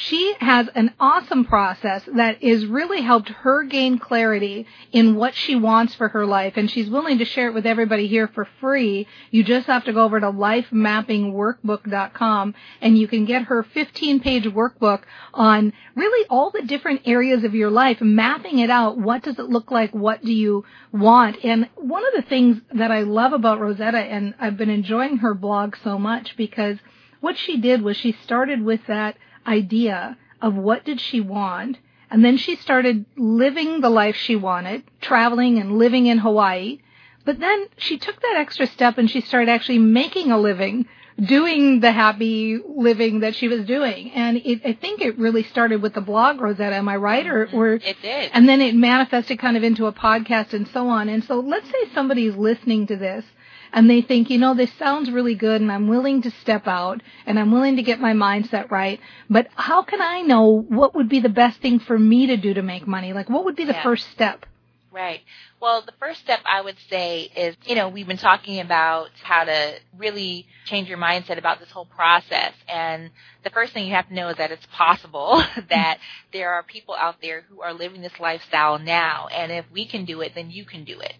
She 0.00 0.32
has 0.38 0.68
an 0.76 0.94
awesome 1.00 1.44
process 1.44 2.04
that 2.14 2.40
has 2.40 2.64
really 2.64 3.02
helped 3.02 3.30
her 3.30 3.64
gain 3.64 3.98
clarity 3.98 4.64
in 4.92 5.16
what 5.16 5.34
she 5.34 5.56
wants 5.56 5.96
for 5.96 6.06
her 6.10 6.24
life, 6.24 6.52
and 6.56 6.70
she's 6.70 6.88
willing 6.88 7.18
to 7.18 7.24
share 7.24 7.48
it 7.48 7.54
with 7.54 7.66
everybody 7.66 8.06
here 8.06 8.28
for 8.28 8.46
free. 8.60 9.08
You 9.32 9.42
just 9.42 9.66
have 9.66 9.82
to 9.86 9.92
go 9.92 10.04
over 10.04 10.20
to 10.20 10.30
lifemappingworkbook.com 10.30 12.54
and 12.80 12.96
you 12.96 13.08
can 13.08 13.24
get 13.24 13.46
her 13.46 13.64
15 13.64 14.20
page 14.20 14.44
workbook 14.44 15.02
on 15.34 15.72
really 15.96 16.28
all 16.30 16.52
the 16.52 16.62
different 16.62 17.00
areas 17.04 17.42
of 17.42 17.56
your 17.56 17.72
life, 17.72 18.00
mapping 18.00 18.60
it 18.60 18.70
out. 18.70 18.98
What 18.98 19.24
does 19.24 19.40
it 19.40 19.46
look 19.46 19.72
like? 19.72 19.92
What 19.92 20.22
do 20.22 20.32
you 20.32 20.64
want? 20.92 21.38
And 21.42 21.68
one 21.74 22.06
of 22.06 22.12
the 22.14 22.22
things 22.22 22.60
that 22.72 22.92
I 22.92 23.02
love 23.02 23.32
about 23.32 23.58
Rosetta, 23.58 23.98
and 23.98 24.34
I've 24.38 24.56
been 24.56 24.70
enjoying 24.70 25.16
her 25.16 25.34
blog 25.34 25.74
so 25.82 25.98
much 25.98 26.36
because 26.36 26.78
what 27.20 27.36
she 27.36 27.60
did 27.60 27.82
was 27.82 27.96
she 27.96 28.12
started 28.22 28.62
with 28.62 28.86
that 28.86 29.16
idea 29.48 30.16
of 30.40 30.54
what 30.54 30.84
did 30.84 31.00
she 31.00 31.20
want 31.20 31.78
and 32.10 32.24
then 32.24 32.36
she 32.36 32.56
started 32.56 33.04
living 33.16 33.80
the 33.80 33.90
life 33.90 34.16
she 34.16 34.36
wanted, 34.36 34.82
traveling 35.00 35.58
and 35.58 35.78
living 35.78 36.06
in 36.06 36.18
Hawaii. 36.18 36.78
But 37.24 37.40
then 37.40 37.66
she 37.76 37.98
took 37.98 38.20
that 38.20 38.36
extra 38.38 38.66
step 38.66 38.96
and 38.96 39.10
she 39.10 39.20
started 39.20 39.50
actually 39.50 39.78
making 39.78 40.32
a 40.32 40.38
living 40.38 40.86
doing 41.20 41.80
the 41.80 41.92
happy 41.92 42.60
living 42.64 43.20
that 43.20 43.34
she 43.34 43.48
was 43.48 43.66
doing. 43.66 44.12
And 44.12 44.38
it, 44.38 44.62
I 44.64 44.72
think 44.72 45.02
it 45.02 45.18
really 45.18 45.42
started 45.42 45.82
with 45.82 45.92
the 45.92 46.00
blog, 46.00 46.40
Rosetta. 46.40 46.76
Am 46.76 46.88
I 46.88 46.96
right? 46.96 47.26
Or, 47.26 47.46
mm-hmm. 47.46 47.56
or 47.56 47.72
it 47.74 48.00
did. 48.00 48.30
And 48.32 48.48
then 48.48 48.62
it 48.62 48.74
manifested 48.74 49.38
kind 49.38 49.56
of 49.56 49.64
into 49.64 49.86
a 49.86 49.92
podcast 49.92 50.54
and 50.54 50.66
so 50.68 50.88
on. 50.88 51.08
And 51.08 51.22
so 51.24 51.40
let's 51.40 51.66
say 51.66 51.92
somebody's 51.92 52.36
listening 52.36 52.86
to 52.86 52.96
this 52.96 53.24
and 53.72 53.88
they 53.88 54.02
think, 54.02 54.30
you 54.30 54.38
know, 54.38 54.54
this 54.54 54.72
sounds 54.78 55.10
really 55.10 55.34
good 55.34 55.60
and 55.60 55.70
I'm 55.70 55.88
willing 55.88 56.22
to 56.22 56.30
step 56.30 56.66
out 56.66 57.02
and 57.26 57.38
I'm 57.38 57.52
willing 57.52 57.76
to 57.76 57.82
get 57.82 58.00
my 58.00 58.12
mindset 58.12 58.70
right, 58.70 59.00
but 59.28 59.48
how 59.54 59.82
can 59.82 60.00
I 60.00 60.22
know 60.22 60.62
what 60.68 60.94
would 60.94 61.08
be 61.08 61.20
the 61.20 61.28
best 61.28 61.60
thing 61.60 61.78
for 61.78 61.98
me 61.98 62.26
to 62.26 62.36
do 62.36 62.54
to 62.54 62.62
make 62.62 62.86
money? 62.86 63.12
Like 63.12 63.28
what 63.28 63.44
would 63.44 63.56
be 63.56 63.64
the 63.64 63.72
Yeah. 63.72 63.82
first 63.82 64.08
step? 64.10 64.46
Right. 64.90 65.20
Well, 65.60 65.82
the 65.82 65.92
first 66.00 66.20
step 66.20 66.40
I 66.46 66.62
would 66.62 66.76
say 66.88 67.30
is, 67.36 67.56
you 67.66 67.74
know, 67.74 67.88
we've 67.90 68.06
been 68.06 68.16
talking 68.16 68.60
about 68.60 69.10
how 69.22 69.44
to 69.44 69.74
really 69.96 70.46
change 70.64 70.88
your 70.88 70.96
mindset 70.98 71.36
about 71.36 71.60
this 71.60 71.70
whole 71.70 71.84
process. 71.84 72.52
And 72.68 73.10
the 73.44 73.50
first 73.50 73.74
thing 73.74 73.86
you 73.86 73.94
have 73.94 74.08
to 74.08 74.14
know 74.14 74.28
is 74.28 74.38
that 74.38 74.50
it's 74.50 74.66
possible 74.72 75.42
that 75.68 75.98
there 76.32 76.52
are 76.52 76.62
people 76.62 76.94
out 76.94 77.16
there 77.20 77.42
who 77.42 77.60
are 77.60 77.74
living 77.74 78.00
this 78.00 78.18
lifestyle 78.18 78.78
now. 78.78 79.28
And 79.28 79.52
if 79.52 79.66
we 79.70 79.86
can 79.86 80.04
do 80.06 80.22
it, 80.22 80.32
then 80.34 80.50
you 80.50 80.64
can 80.64 80.84
do 80.84 81.00
it. 81.00 81.14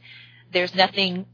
There's 0.50 0.74
nothing 0.74 1.26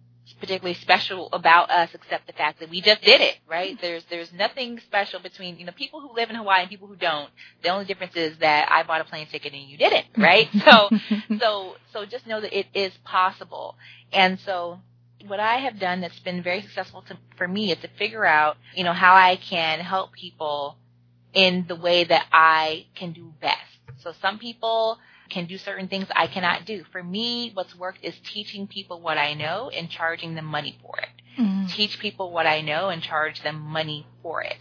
particularly 0.44 0.74
special 0.80 1.28
about 1.32 1.70
us 1.70 1.90
except 1.94 2.26
the 2.26 2.34
fact 2.34 2.60
that 2.60 2.70
we 2.70 2.80
just 2.80 3.02
did 3.02 3.20
it, 3.20 3.36
right? 3.48 3.78
There's 3.80 4.04
there's 4.10 4.32
nothing 4.32 4.78
special 4.80 5.20
between 5.20 5.58
you 5.58 5.64
know 5.66 5.72
people 5.72 6.00
who 6.00 6.14
live 6.14 6.30
in 6.30 6.36
Hawaii 6.36 6.62
and 6.62 6.70
people 6.70 6.88
who 6.88 6.96
don't. 6.96 7.30
The 7.62 7.70
only 7.70 7.86
difference 7.86 8.14
is 8.16 8.36
that 8.38 8.70
I 8.70 8.82
bought 8.82 9.00
a 9.00 9.04
plane 9.04 9.26
ticket 9.26 9.54
and 9.54 9.62
you 9.62 9.78
didn't, 9.78 10.06
right? 10.18 10.48
so 10.64 10.90
so 11.38 11.76
so 11.92 12.04
just 12.06 12.26
know 12.26 12.40
that 12.40 12.56
it 12.56 12.66
is 12.74 12.92
possible. 13.04 13.76
And 14.12 14.38
so 14.40 14.80
what 15.26 15.40
I 15.40 15.58
have 15.58 15.78
done 15.78 16.02
that's 16.02 16.20
been 16.20 16.42
very 16.42 16.60
successful 16.62 17.02
to, 17.08 17.18
for 17.36 17.48
me 17.48 17.72
is 17.72 17.78
to 17.78 17.88
figure 17.98 18.26
out, 18.26 18.56
you 18.74 18.84
know, 18.84 18.92
how 18.92 19.14
I 19.14 19.36
can 19.36 19.80
help 19.80 20.12
people 20.12 20.76
in 21.32 21.64
the 21.68 21.76
way 21.76 22.04
that 22.04 22.26
I 22.32 22.86
can 22.94 23.12
do 23.12 23.32
best. 23.40 23.60
So 23.98 24.12
some 24.20 24.38
people 24.38 24.98
can 25.30 25.46
do 25.46 25.58
certain 25.58 25.88
things 25.88 26.06
I 26.14 26.26
cannot 26.26 26.64
do. 26.66 26.84
For 26.92 27.02
me, 27.02 27.50
what's 27.54 27.74
worked 27.74 28.04
is 28.04 28.14
teaching 28.24 28.66
people 28.66 29.00
what 29.00 29.18
I 29.18 29.34
know 29.34 29.70
and 29.70 29.90
charging 29.90 30.34
them 30.34 30.44
money 30.44 30.78
for 30.82 30.98
it. 30.98 31.08
Mm-hmm. 31.40 31.66
Teach 31.66 31.98
people 31.98 32.30
what 32.30 32.46
I 32.46 32.60
know 32.60 32.90
and 32.90 33.02
charge 33.02 33.42
them 33.42 33.60
money 33.60 34.06
for 34.22 34.42
it. 34.42 34.56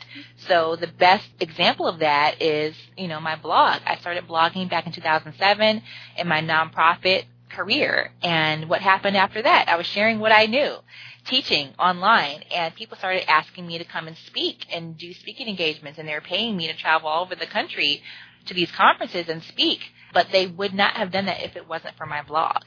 So 0.47 0.75
the 0.75 0.87
best 0.87 1.27
example 1.39 1.87
of 1.87 1.99
that 1.99 2.41
is, 2.41 2.75
you 2.97 3.07
know, 3.07 3.19
my 3.19 3.35
blog. 3.35 3.81
I 3.85 3.97
started 3.97 4.27
blogging 4.27 4.69
back 4.69 4.87
in 4.87 4.91
2007 4.91 5.81
in 6.17 6.27
my 6.27 6.41
nonprofit 6.41 7.25
career. 7.53 8.11
And 8.21 8.69
what 8.69 8.81
happened 8.81 9.15
after 9.15 9.41
that? 9.41 9.69
I 9.69 9.75
was 9.75 9.85
sharing 9.85 10.19
what 10.19 10.31
I 10.31 10.47
knew, 10.47 10.77
teaching 11.25 11.69
online, 11.77 12.43
and 12.53 12.73
people 12.75 12.97
started 12.97 13.29
asking 13.29 13.67
me 13.67 13.77
to 13.77 13.85
come 13.85 14.07
and 14.07 14.17
speak 14.25 14.65
and 14.71 14.97
do 14.97 15.13
speaking 15.13 15.47
engagements, 15.47 15.99
and 15.99 16.07
they 16.07 16.13
were 16.13 16.21
paying 16.21 16.57
me 16.57 16.67
to 16.67 16.73
travel 16.73 17.07
all 17.09 17.23
over 17.23 17.35
the 17.35 17.45
country 17.45 18.01
to 18.47 18.53
these 18.53 18.71
conferences 18.71 19.29
and 19.29 19.43
speak. 19.43 19.79
But 20.13 20.27
they 20.31 20.47
would 20.47 20.73
not 20.73 20.95
have 20.97 21.11
done 21.11 21.25
that 21.27 21.43
if 21.43 21.55
it 21.57 21.67
wasn't 21.67 21.97
for 21.97 22.05
my 22.07 22.23
blog. 22.23 22.63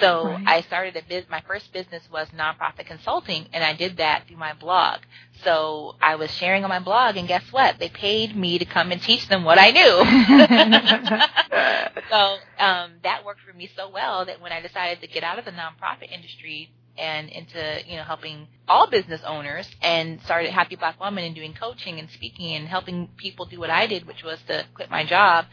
So 0.00 0.24
Right. 0.24 0.44
I 0.48 0.60
started 0.62 0.96
a 0.96 1.02
biz- 1.02 1.28
my 1.30 1.42
first 1.42 1.72
business 1.72 2.02
was 2.12 2.28
nonprofit 2.30 2.86
consulting 2.86 3.48
and 3.52 3.64
I 3.64 3.74
did 3.74 3.98
that 3.98 4.26
through 4.28 4.38
my 4.38 4.54
blog. 4.54 5.00
So 5.44 5.96
I 6.02 6.16
was 6.16 6.30
sharing 6.32 6.64
on 6.64 6.70
my 6.70 6.80
blog 6.80 7.16
and 7.16 7.28
guess 7.28 7.44
what? 7.52 7.78
They 7.78 7.88
paid 7.90 8.36
me 8.36 8.58
to 8.58 8.64
come 8.66 8.92
and 8.92 9.02
teach 9.02 9.28
them 9.28 9.44
what 9.44 9.58
I 9.60 9.70
knew. 9.72 10.04
so 12.10 12.38
um, 12.58 12.92
that 13.04 13.24
worked 13.24 13.42
for 13.42 13.52
me 13.54 13.70
so 13.76 13.90
well 13.90 14.24
that 14.26 14.40
when 14.40 14.52
I 14.52 14.60
decided 14.60 15.00
to 15.02 15.08
get 15.08 15.24
out 15.24 15.38
of 15.38 15.44
the 15.44 15.52
nonprofit 15.52 16.12
industry 16.12 16.70
and 16.98 17.28
into 17.30 17.80
you 17.88 17.96
know 17.96 18.04
helping 18.04 18.48
all 18.68 18.88
business 18.88 19.20
owners 19.26 19.68
and 19.82 20.20
started 20.22 20.50
Happy 20.52 20.76
Black 20.76 21.00
Woman 21.00 21.24
and 21.24 21.34
doing 21.34 21.54
coaching 21.54 21.98
and 21.98 22.10
speaking 22.10 22.54
and 22.54 22.68
helping 22.68 23.08
people 23.18 23.46
do 23.46 23.60
what 23.60 23.70
I 23.70 23.86
did, 23.86 24.06
which 24.06 24.22
was 24.24 24.40
to 24.48 24.66
quit 24.74 24.90
my 24.90 25.04
job. 25.04 25.46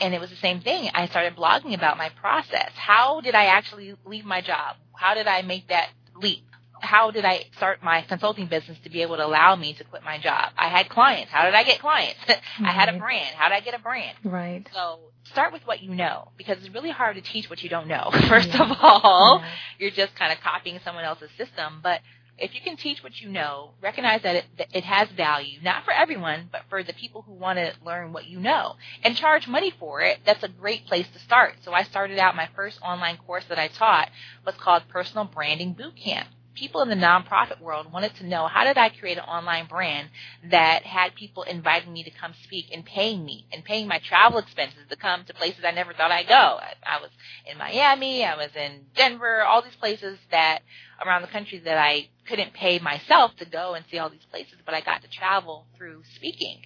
And 0.00 0.14
it 0.14 0.20
was 0.20 0.30
the 0.30 0.36
same 0.36 0.60
thing. 0.60 0.90
I 0.94 1.06
started 1.08 1.36
blogging 1.36 1.74
about 1.74 1.98
my 1.98 2.10
process. 2.20 2.70
How 2.74 3.20
did 3.20 3.34
I 3.34 3.46
actually 3.46 3.94
leave 4.04 4.24
my 4.24 4.40
job? 4.40 4.76
How 4.94 5.14
did 5.14 5.26
I 5.26 5.42
make 5.42 5.68
that 5.68 5.88
leap? 6.16 6.44
How 6.80 7.10
did 7.10 7.26
I 7.26 7.44
start 7.56 7.82
my 7.82 8.02
consulting 8.08 8.46
business 8.46 8.78
to 8.84 8.90
be 8.90 9.02
able 9.02 9.16
to 9.16 9.26
allow 9.26 9.54
me 9.54 9.74
to 9.74 9.84
quit 9.84 10.02
my 10.02 10.18
job? 10.18 10.52
I 10.56 10.68
had 10.68 10.88
clients. 10.88 11.30
How 11.30 11.44
did 11.44 11.54
I 11.54 11.62
get 11.62 11.78
clients? 11.78 12.18
I 12.28 12.72
had 12.72 12.88
a 12.88 12.92
mm-hmm. 12.92 13.00
brand. 13.02 13.34
How 13.36 13.50
did 13.50 13.56
I 13.56 13.60
get 13.60 13.74
a 13.74 13.78
brand? 13.78 14.16
Right. 14.24 14.66
So 14.72 15.00
start 15.24 15.52
with 15.52 15.62
what 15.66 15.82
you 15.82 15.94
know 15.94 16.28
because 16.38 16.58
it's 16.58 16.72
really 16.74 16.90
hard 16.90 17.16
to 17.16 17.22
teach 17.22 17.50
what 17.50 17.62
you 17.62 17.68
don't 17.68 17.86
know. 17.86 18.10
First 18.28 18.54
of 18.58 18.68
all, 18.80 19.42
you're 19.78 19.90
just 19.90 20.14
kind 20.16 20.32
of 20.32 20.40
copying 20.40 20.80
someone 20.84 21.04
else's 21.04 21.30
system. 21.36 21.80
But 21.82 22.00
if 22.40 22.54
you 22.54 22.60
can 22.62 22.76
teach 22.76 23.02
what 23.02 23.20
you 23.20 23.28
know, 23.28 23.72
recognize 23.82 24.22
that 24.22 24.36
it, 24.36 24.44
that 24.58 24.68
it 24.72 24.84
has 24.84 25.08
value, 25.10 25.60
not 25.62 25.84
for 25.84 25.92
everyone, 25.92 26.48
but 26.50 26.62
for 26.68 26.82
the 26.82 26.92
people 26.94 27.22
who 27.22 27.32
want 27.34 27.58
to 27.58 27.72
learn 27.84 28.12
what 28.12 28.26
you 28.26 28.40
know 28.40 28.76
and 29.04 29.16
charge 29.16 29.46
money 29.48 29.72
for 29.78 30.00
it, 30.02 30.20
that's 30.26 30.42
a 30.42 30.48
great 30.48 30.86
place 30.86 31.06
to 31.12 31.18
start. 31.20 31.54
So 31.62 31.72
I 31.72 31.84
started 31.84 32.18
out 32.18 32.36
my 32.36 32.48
first 32.56 32.80
online 32.82 33.18
course 33.18 33.44
that 33.48 33.58
I 33.58 33.68
taught 33.68 34.10
was 34.46 34.54
called 34.56 34.84
Personal 34.88 35.24
Branding 35.24 35.74
Bootcamp. 35.74 36.26
People 36.60 36.82
in 36.82 36.90
the 36.90 36.94
nonprofit 36.94 37.58
world 37.58 37.90
wanted 37.90 38.14
to 38.16 38.26
know 38.26 38.46
how 38.46 38.64
did 38.64 38.76
I 38.76 38.90
create 38.90 39.16
an 39.16 39.24
online 39.24 39.66
brand 39.66 40.10
that 40.50 40.82
had 40.82 41.14
people 41.14 41.42
inviting 41.42 41.90
me 41.90 42.02
to 42.04 42.10
come 42.10 42.34
speak 42.44 42.66
and 42.70 42.84
paying 42.84 43.24
me 43.24 43.46
and 43.50 43.64
paying 43.64 43.88
my 43.88 43.98
travel 43.98 44.38
expenses 44.38 44.82
to 44.90 44.94
come 44.96 45.24
to 45.24 45.32
places 45.32 45.64
I 45.66 45.70
never 45.70 45.94
thought 45.94 46.10
I'd 46.10 46.28
go. 46.28 46.34
I, 46.34 46.74
I 46.84 47.00
was 47.00 47.08
in 47.50 47.56
Miami, 47.56 48.26
I 48.26 48.36
was 48.36 48.50
in 48.54 48.82
Denver, 48.94 49.42
all 49.42 49.62
these 49.62 49.74
places 49.76 50.18
that 50.30 50.58
around 51.02 51.22
the 51.22 51.28
country 51.28 51.60
that 51.60 51.78
I 51.78 52.10
couldn't 52.28 52.52
pay 52.52 52.78
myself 52.78 53.34
to 53.36 53.46
go 53.46 53.72
and 53.72 53.86
see 53.90 53.96
all 53.96 54.10
these 54.10 54.26
places, 54.30 54.56
but 54.66 54.74
I 54.74 54.82
got 54.82 55.00
to 55.00 55.08
travel 55.08 55.64
through 55.78 56.02
speaking. 56.14 56.58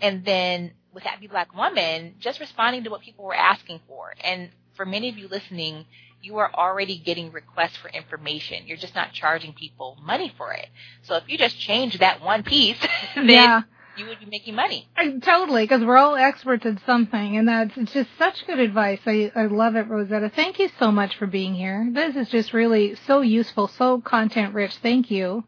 And 0.00 0.24
then 0.24 0.72
with 0.92 1.04
Happy 1.04 1.28
Black 1.28 1.54
Woman, 1.54 2.16
just 2.18 2.40
responding 2.40 2.82
to 2.82 2.90
what 2.90 3.02
people 3.02 3.24
were 3.24 3.36
asking 3.36 3.78
for. 3.86 4.12
And 4.24 4.50
for 4.74 4.84
many 4.84 5.08
of 5.08 5.16
you 5.16 5.28
listening, 5.28 5.86
you 6.22 6.38
are 6.38 6.50
already 6.54 6.98
getting 6.98 7.32
requests 7.32 7.76
for 7.76 7.88
information. 7.90 8.66
You're 8.66 8.76
just 8.78 8.94
not 8.94 9.12
charging 9.12 9.52
people 9.54 9.96
money 10.02 10.32
for 10.36 10.52
it. 10.52 10.66
So 11.02 11.16
if 11.16 11.24
you 11.28 11.38
just 11.38 11.58
change 11.58 11.98
that 11.98 12.22
one 12.22 12.42
piece, 12.42 12.78
then 13.16 13.28
Yeah. 13.28 13.62
you 13.96 14.06
would 14.06 14.18
be 14.20 14.26
making 14.26 14.54
money. 14.54 14.88
I, 14.96 15.18
totally, 15.18 15.64
because 15.64 15.84
we're 15.84 15.96
all 15.98 16.16
experts 16.16 16.66
at 16.66 16.80
something, 16.86 17.36
and 17.36 17.48
that's 17.48 17.76
it's 17.76 17.92
just 17.92 18.10
such 18.18 18.46
good 18.46 18.58
advice. 18.58 19.00
I 19.06 19.30
I 19.34 19.46
love 19.46 19.76
it, 19.76 19.88
Rosetta. 19.88 20.30
Thank 20.34 20.58
you 20.58 20.70
so 20.78 20.90
much 20.90 21.16
for 21.16 21.26
being 21.26 21.54
here. 21.54 21.88
This 21.92 22.16
is 22.16 22.28
just 22.30 22.52
really 22.52 22.94
so 23.06 23.20
useful, 23.20 23.68
so 23.68 24.00
content 24.00 24.54
rich. 24.54 24.76
Thank 24.76 25.10
you. 25.10 25.44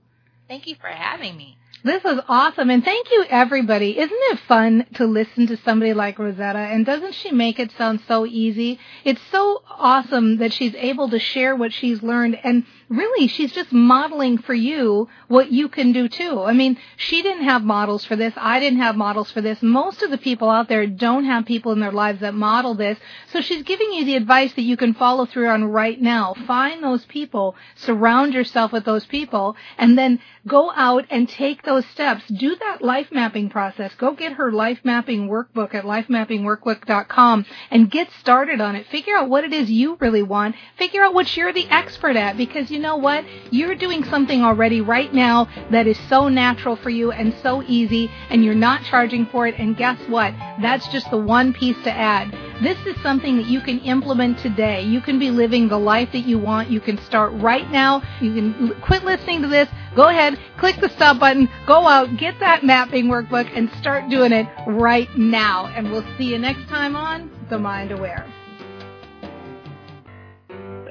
Thank 0.48 0.66
you 0.66 0.76
for 0.76 0.88
having 0.88 1.36
me. 1.36 1.56
This 1.88 2.04
was 2.04 2.20
awesome, 2.28 2.68
and 2.68 2.84
thank 2.84 3.10
you, 3.10 3.24
everybody. 3.30 3.98
Isn't 3.98 4.10
it 4.12 4.40
fun 4.40 4.84
to 4.96 5.06
listen 5.06 5.46
to 5.46 5.56
somebody 5.56 5.94
like 5.94 6.18
Rosetta? 6.18 6.58
And 6.58 6.84
doesn't 6.84 7.14
she 7.14 7.32
make 7.32 7.58
it 7.58 7.72
sound 7.78 8.02
so 8.06 8.26
easy? 8.26 8.78
It's 9.04 9.22
so 9.32 9.62
awesome 9.70 10.36
that 10.36 10.52
she's 10.52 10.74
able 10.74 11.08
to 11.08 11.18
share 11.18 11.56
what 11.56 11.72
she's 11.72 12.02
learned, 12.02 12.38
and 12.44 12.66
really, 12.88 13.28
she's 13.28 13.52
just 13.52 13.72
modeling 13.72 14.38
for 14.38 14.54
you 14.54 15.08
what 15.28 15.52
you 15.52 15.68
can 15.68 15.92
do 15.92 16.08
too. 16.08 16.42
I 16.42 16.52
mean, 16.52 16.78
she 16.96 17.22
didn't 17.22 17.44
have 17.44 17.62
models 17.62 18.04
for 18.04 18.16
this. 18.16 18.32
I 18.36 18.60
didn't 18.60 18.80
have 18.80 18.96
models 18.96 19.30
for 19.30 19.40
this. 19.40 19.62
Most 19.62 20.02
of 20.02 20.10
the 20.10 20.18
people 20.18 20.48
out 20.48 20.68
there 20.68 20.86
don't 20.86 21.24
have 21.24 21.44
people 21.44 21.72
in 21.72 21.80
their 21.80 21.92
lives 21.92 22.20
that 22.20 22.34
model 22.34 22.74
this. 22.74 22.98
So 23.32 23.40
she's 23.40 23.62
giving 23.62 23.92
you 23.92 24.04
the 24.04 24.16
advice 24.16 24.52
that 24.54 24.62
you 24.62 24.76
can 24.76 24.94
follow 24.94 25.26
through 25.26 25.48
on 25.48 25.64
right 25.64 26.00
now. 26.00 26.34
Find 26.46 26.82
those 26.82 27.04
people, 27.06 27.54
surround 27.76 28.34
yourself 28.34 28.72
with 28.72 28.84
those 28.84 29.06
people, 29.06 29.56
and 29.76 29.98
then 29.98 30.20
go 30.46 30.72
out 30.74 31.04
and 31.10 31.28
take 31.28 31.62
those 31.62 31.84
steps. 31.86 32.24
Do 32.28 32.56
that 32.56 32.82
life 32.82 33.08
mapping 33.12 33.50
process. 33.50 33.94
Go 33.94 34.14
get 34.14 34.32
her 34.34 34.50
life 34.50 34.80
mapping 34.82 35.28
workbook 35.28 35.74
at 35.74 35.84
lifemappingworkbook.com 35.84 37.44
and 37.70 37.90
get 37.90 38.10
started 38.12 38.60
on 38.60 38.76
it. 38.76 38.86
Figure 38.86 39.16
out 39.16 39.28
what 39.28 39.44
it 39.44 39.52
is 39.52 39.70
you 39.70 39.96
really 40.00 40.22
want. 40.22 40.56
Figure 40.78 41.02
out 41.02 41.14
what 41.14 41.36
you're 41.36 41.52
the 41.52 41.68
expert 41.68 42.16
at 42.16 42.36
because 42.36 42.70
you 42.70 42.77
know 42.78 42.96
what? 42.96 43.24
You're 43.50 43.74
doing 43.74 44.04
something 44.04 44.42
already 44.42 44.80
right 44.80 45.12
now 45.12 45.48
that 45.70 45.86
is 45.86 45.98
so 46.08 46.28
natural 46.28 46.76
for 46.76 46.90
you 46.90 47.12
and 47.12 47.34
so 47.42 47.62
easy 47.62 48.10
and 48.30 48.44
you're 48.44 48.54
not 48.54 48.82
charging 48.84 49.26
for 49.26 49.46
it. 49.46 49.54
And 49.58 49.76
guess 49.76 49.98
what? 50.08 50.34
That's 50.60 50.86
just 50.88 51.10
the 51.10 51.18
one 51.18 51.52
piece 51.52 51.76
to 51.84 51.92
add. 51.92 52.32
This 52.62 52.78
is 52.86 53.00
something 53.02 53.36
that 53.36 53.46
you 53.46 53.60
can 53.60 53.78
implement 53.80 54.38
today. 54.38 54.82
You 54.82 55.00
can 55.00 55.18
be 55.18 55.30
living 55.30 55.68
the 55.68 55.78
life 55.78 56.10
that 56.12 56.26
you 56.26 56.38
want. 56.38 56.70
You 56.70 56.80
can 56.80 56.98
start 56.98 57.32
right 57.34 57.70
now. 57.70 58.02
You 58.20 58.34
can 58.34 58.80
quit 58.82 59.04
listening 59.04 59.42
to 59.42 59.48
this. 59.48 59.68
Go 59.94 60.08
ahead, 60.08 60.38
click 60.58 60.80
the 60.80 60.88
stop 60.90 61.18
button, 61.18 61.48
go 61.66 61.86
out, 61.86 62.16
get 62.16 62.38
that 62.40 62.64
mapping 62.64 63.06
workbook, 63.06 63.50
and 63.56 63.70
start 63.80 64.08
doing 64.10 64.32
it 64.32 64.46
right 64.66 65.08
now. 65.16 65.66
And 65.66 65.90
we'll 65.90 66.06
see 66.16 66.24
you 66.24 66.38
next 66.38 66.68
time 66.68 66.94
on 66.94 67.30
The 67.48 67.58
Mind 67.58 67.92
Aware. 67.92 68.37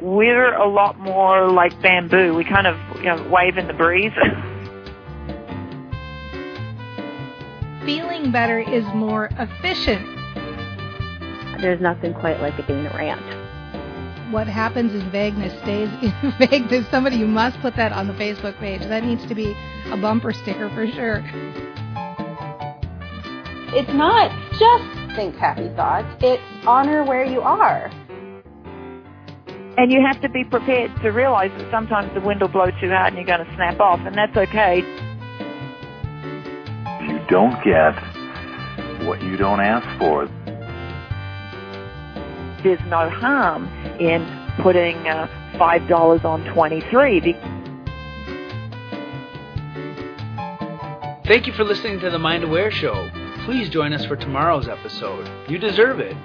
We're 0.02 0.56
a 0.56 0.68
lot 0.68 1.00
more 1.00 1.50
like 1.50 1.80
bamboo. 1.82 2.36
We 2.36 2.44
kind 2.44 2.68
of 2.68 2.76
you 2.98 3.06
know, 3.06 3.26
wave 3.32 3.58
in 3.58 3.68
the 3.68 3.74
breeze. 3.74 4.12
Feeling 7.86 8.32
better 8.32 8.60
is 8.60 8.84
more 8.94 9.30
efficient. 9.40 10.06
There's 11.62 11.82
nothing 11.82 12.14
quite 12.14 12.40
like 12.42 12.60
a 12.60 12.68
Dana 12.68 12.92
rant 12.96 13.22
what 14.32 14.48
happens 14.48 14.94
is 14.94 15.04
vagueness 15.04 15.58
stays 15.62 15.90
in 16.02 16.34
vagueness. 16.38 16.86
Somebody, 16.92 17.18
you 17.18 17.28
must 17.28 17.60
put 17.62 17.76
that 17.76 17.92
on 17.92 18.08
the 18.08 18.14
Facebook 18.14 18.58
page. 18.60 18.82
That 18.82 19.04
needs 19.04 19.26
to 19.28 19.36
be 19.36 19.56
a 19.92 19.98
bumper 19.98 20.34
sticker 20.34 20.70
for 20.70 20.88
sure. 20.88 21.24
It's 23.74 23.94
not 23.94 24.32
just 24.52 25.16
think 25.16 25.36
happy 25.36 25.70
thoughts, 25.76 26.08
it's 26.22 26.42
honor 26.66 27.04
where 27.04 27.26
you 27.26 27.42
are. 27.42 27.92
And 29.78 29.92
you 29.92 30.02
have 30.02 30.20
to 30.22 30.30
be 30.30 30.44
prepared 30.44 30.96
to 31.02 31.10
realize 31.10 31.52
that 31.58 31.70
sometimes 31.72 32.14
the 32.14 32.22
wind 32.22 32.42
will 32.42 32.48
blow 32.48 32.72
too 32.82 32.90
hard 32.90 33.14
and 33.14 33.18
you're 33.18 33.38
going 33.38 33.48
to 33.48 33.56
snap 33.56 33.80
off, 33.80 34.00
and 34.00 34.16
that's 34.16 34.36
okay. 34.36 34.80
You 37.08 37.20
don't 37.30 37.64
get 37.64 37.94
what 39.06 39.22
you 39.22 39.38
don't 39.38 39.60
ask 39.62 39.88
for 40.00 40.28
there's 42.64 42.80
no 42.90 43.10
harm 43.10 43.66
in 44.00 44.26
putting 44.62 44.96
uh, 45.08 45.28
$5 45.54 46.26
on 46.26 46.44
23. 46.54 47.34
Thank 51.26 51.48
you 51.48 51.54
for 51.54 51.64
listening 51.64 52.00
to 52.00 52.10
the 52.10 52.20
Mind 52.20 52.44
Aware 52.44 52.72
Show. 52.72 53.10
Please 53.46 53.70
join 53.70 53.94
us 53.94 54.06
for 54.06 54.16
tomorrow's 54.16 54.68
episode. 54.68 55.30
You 55.50 55.58
deserve 55.58 56.00
it. 56.00 56.16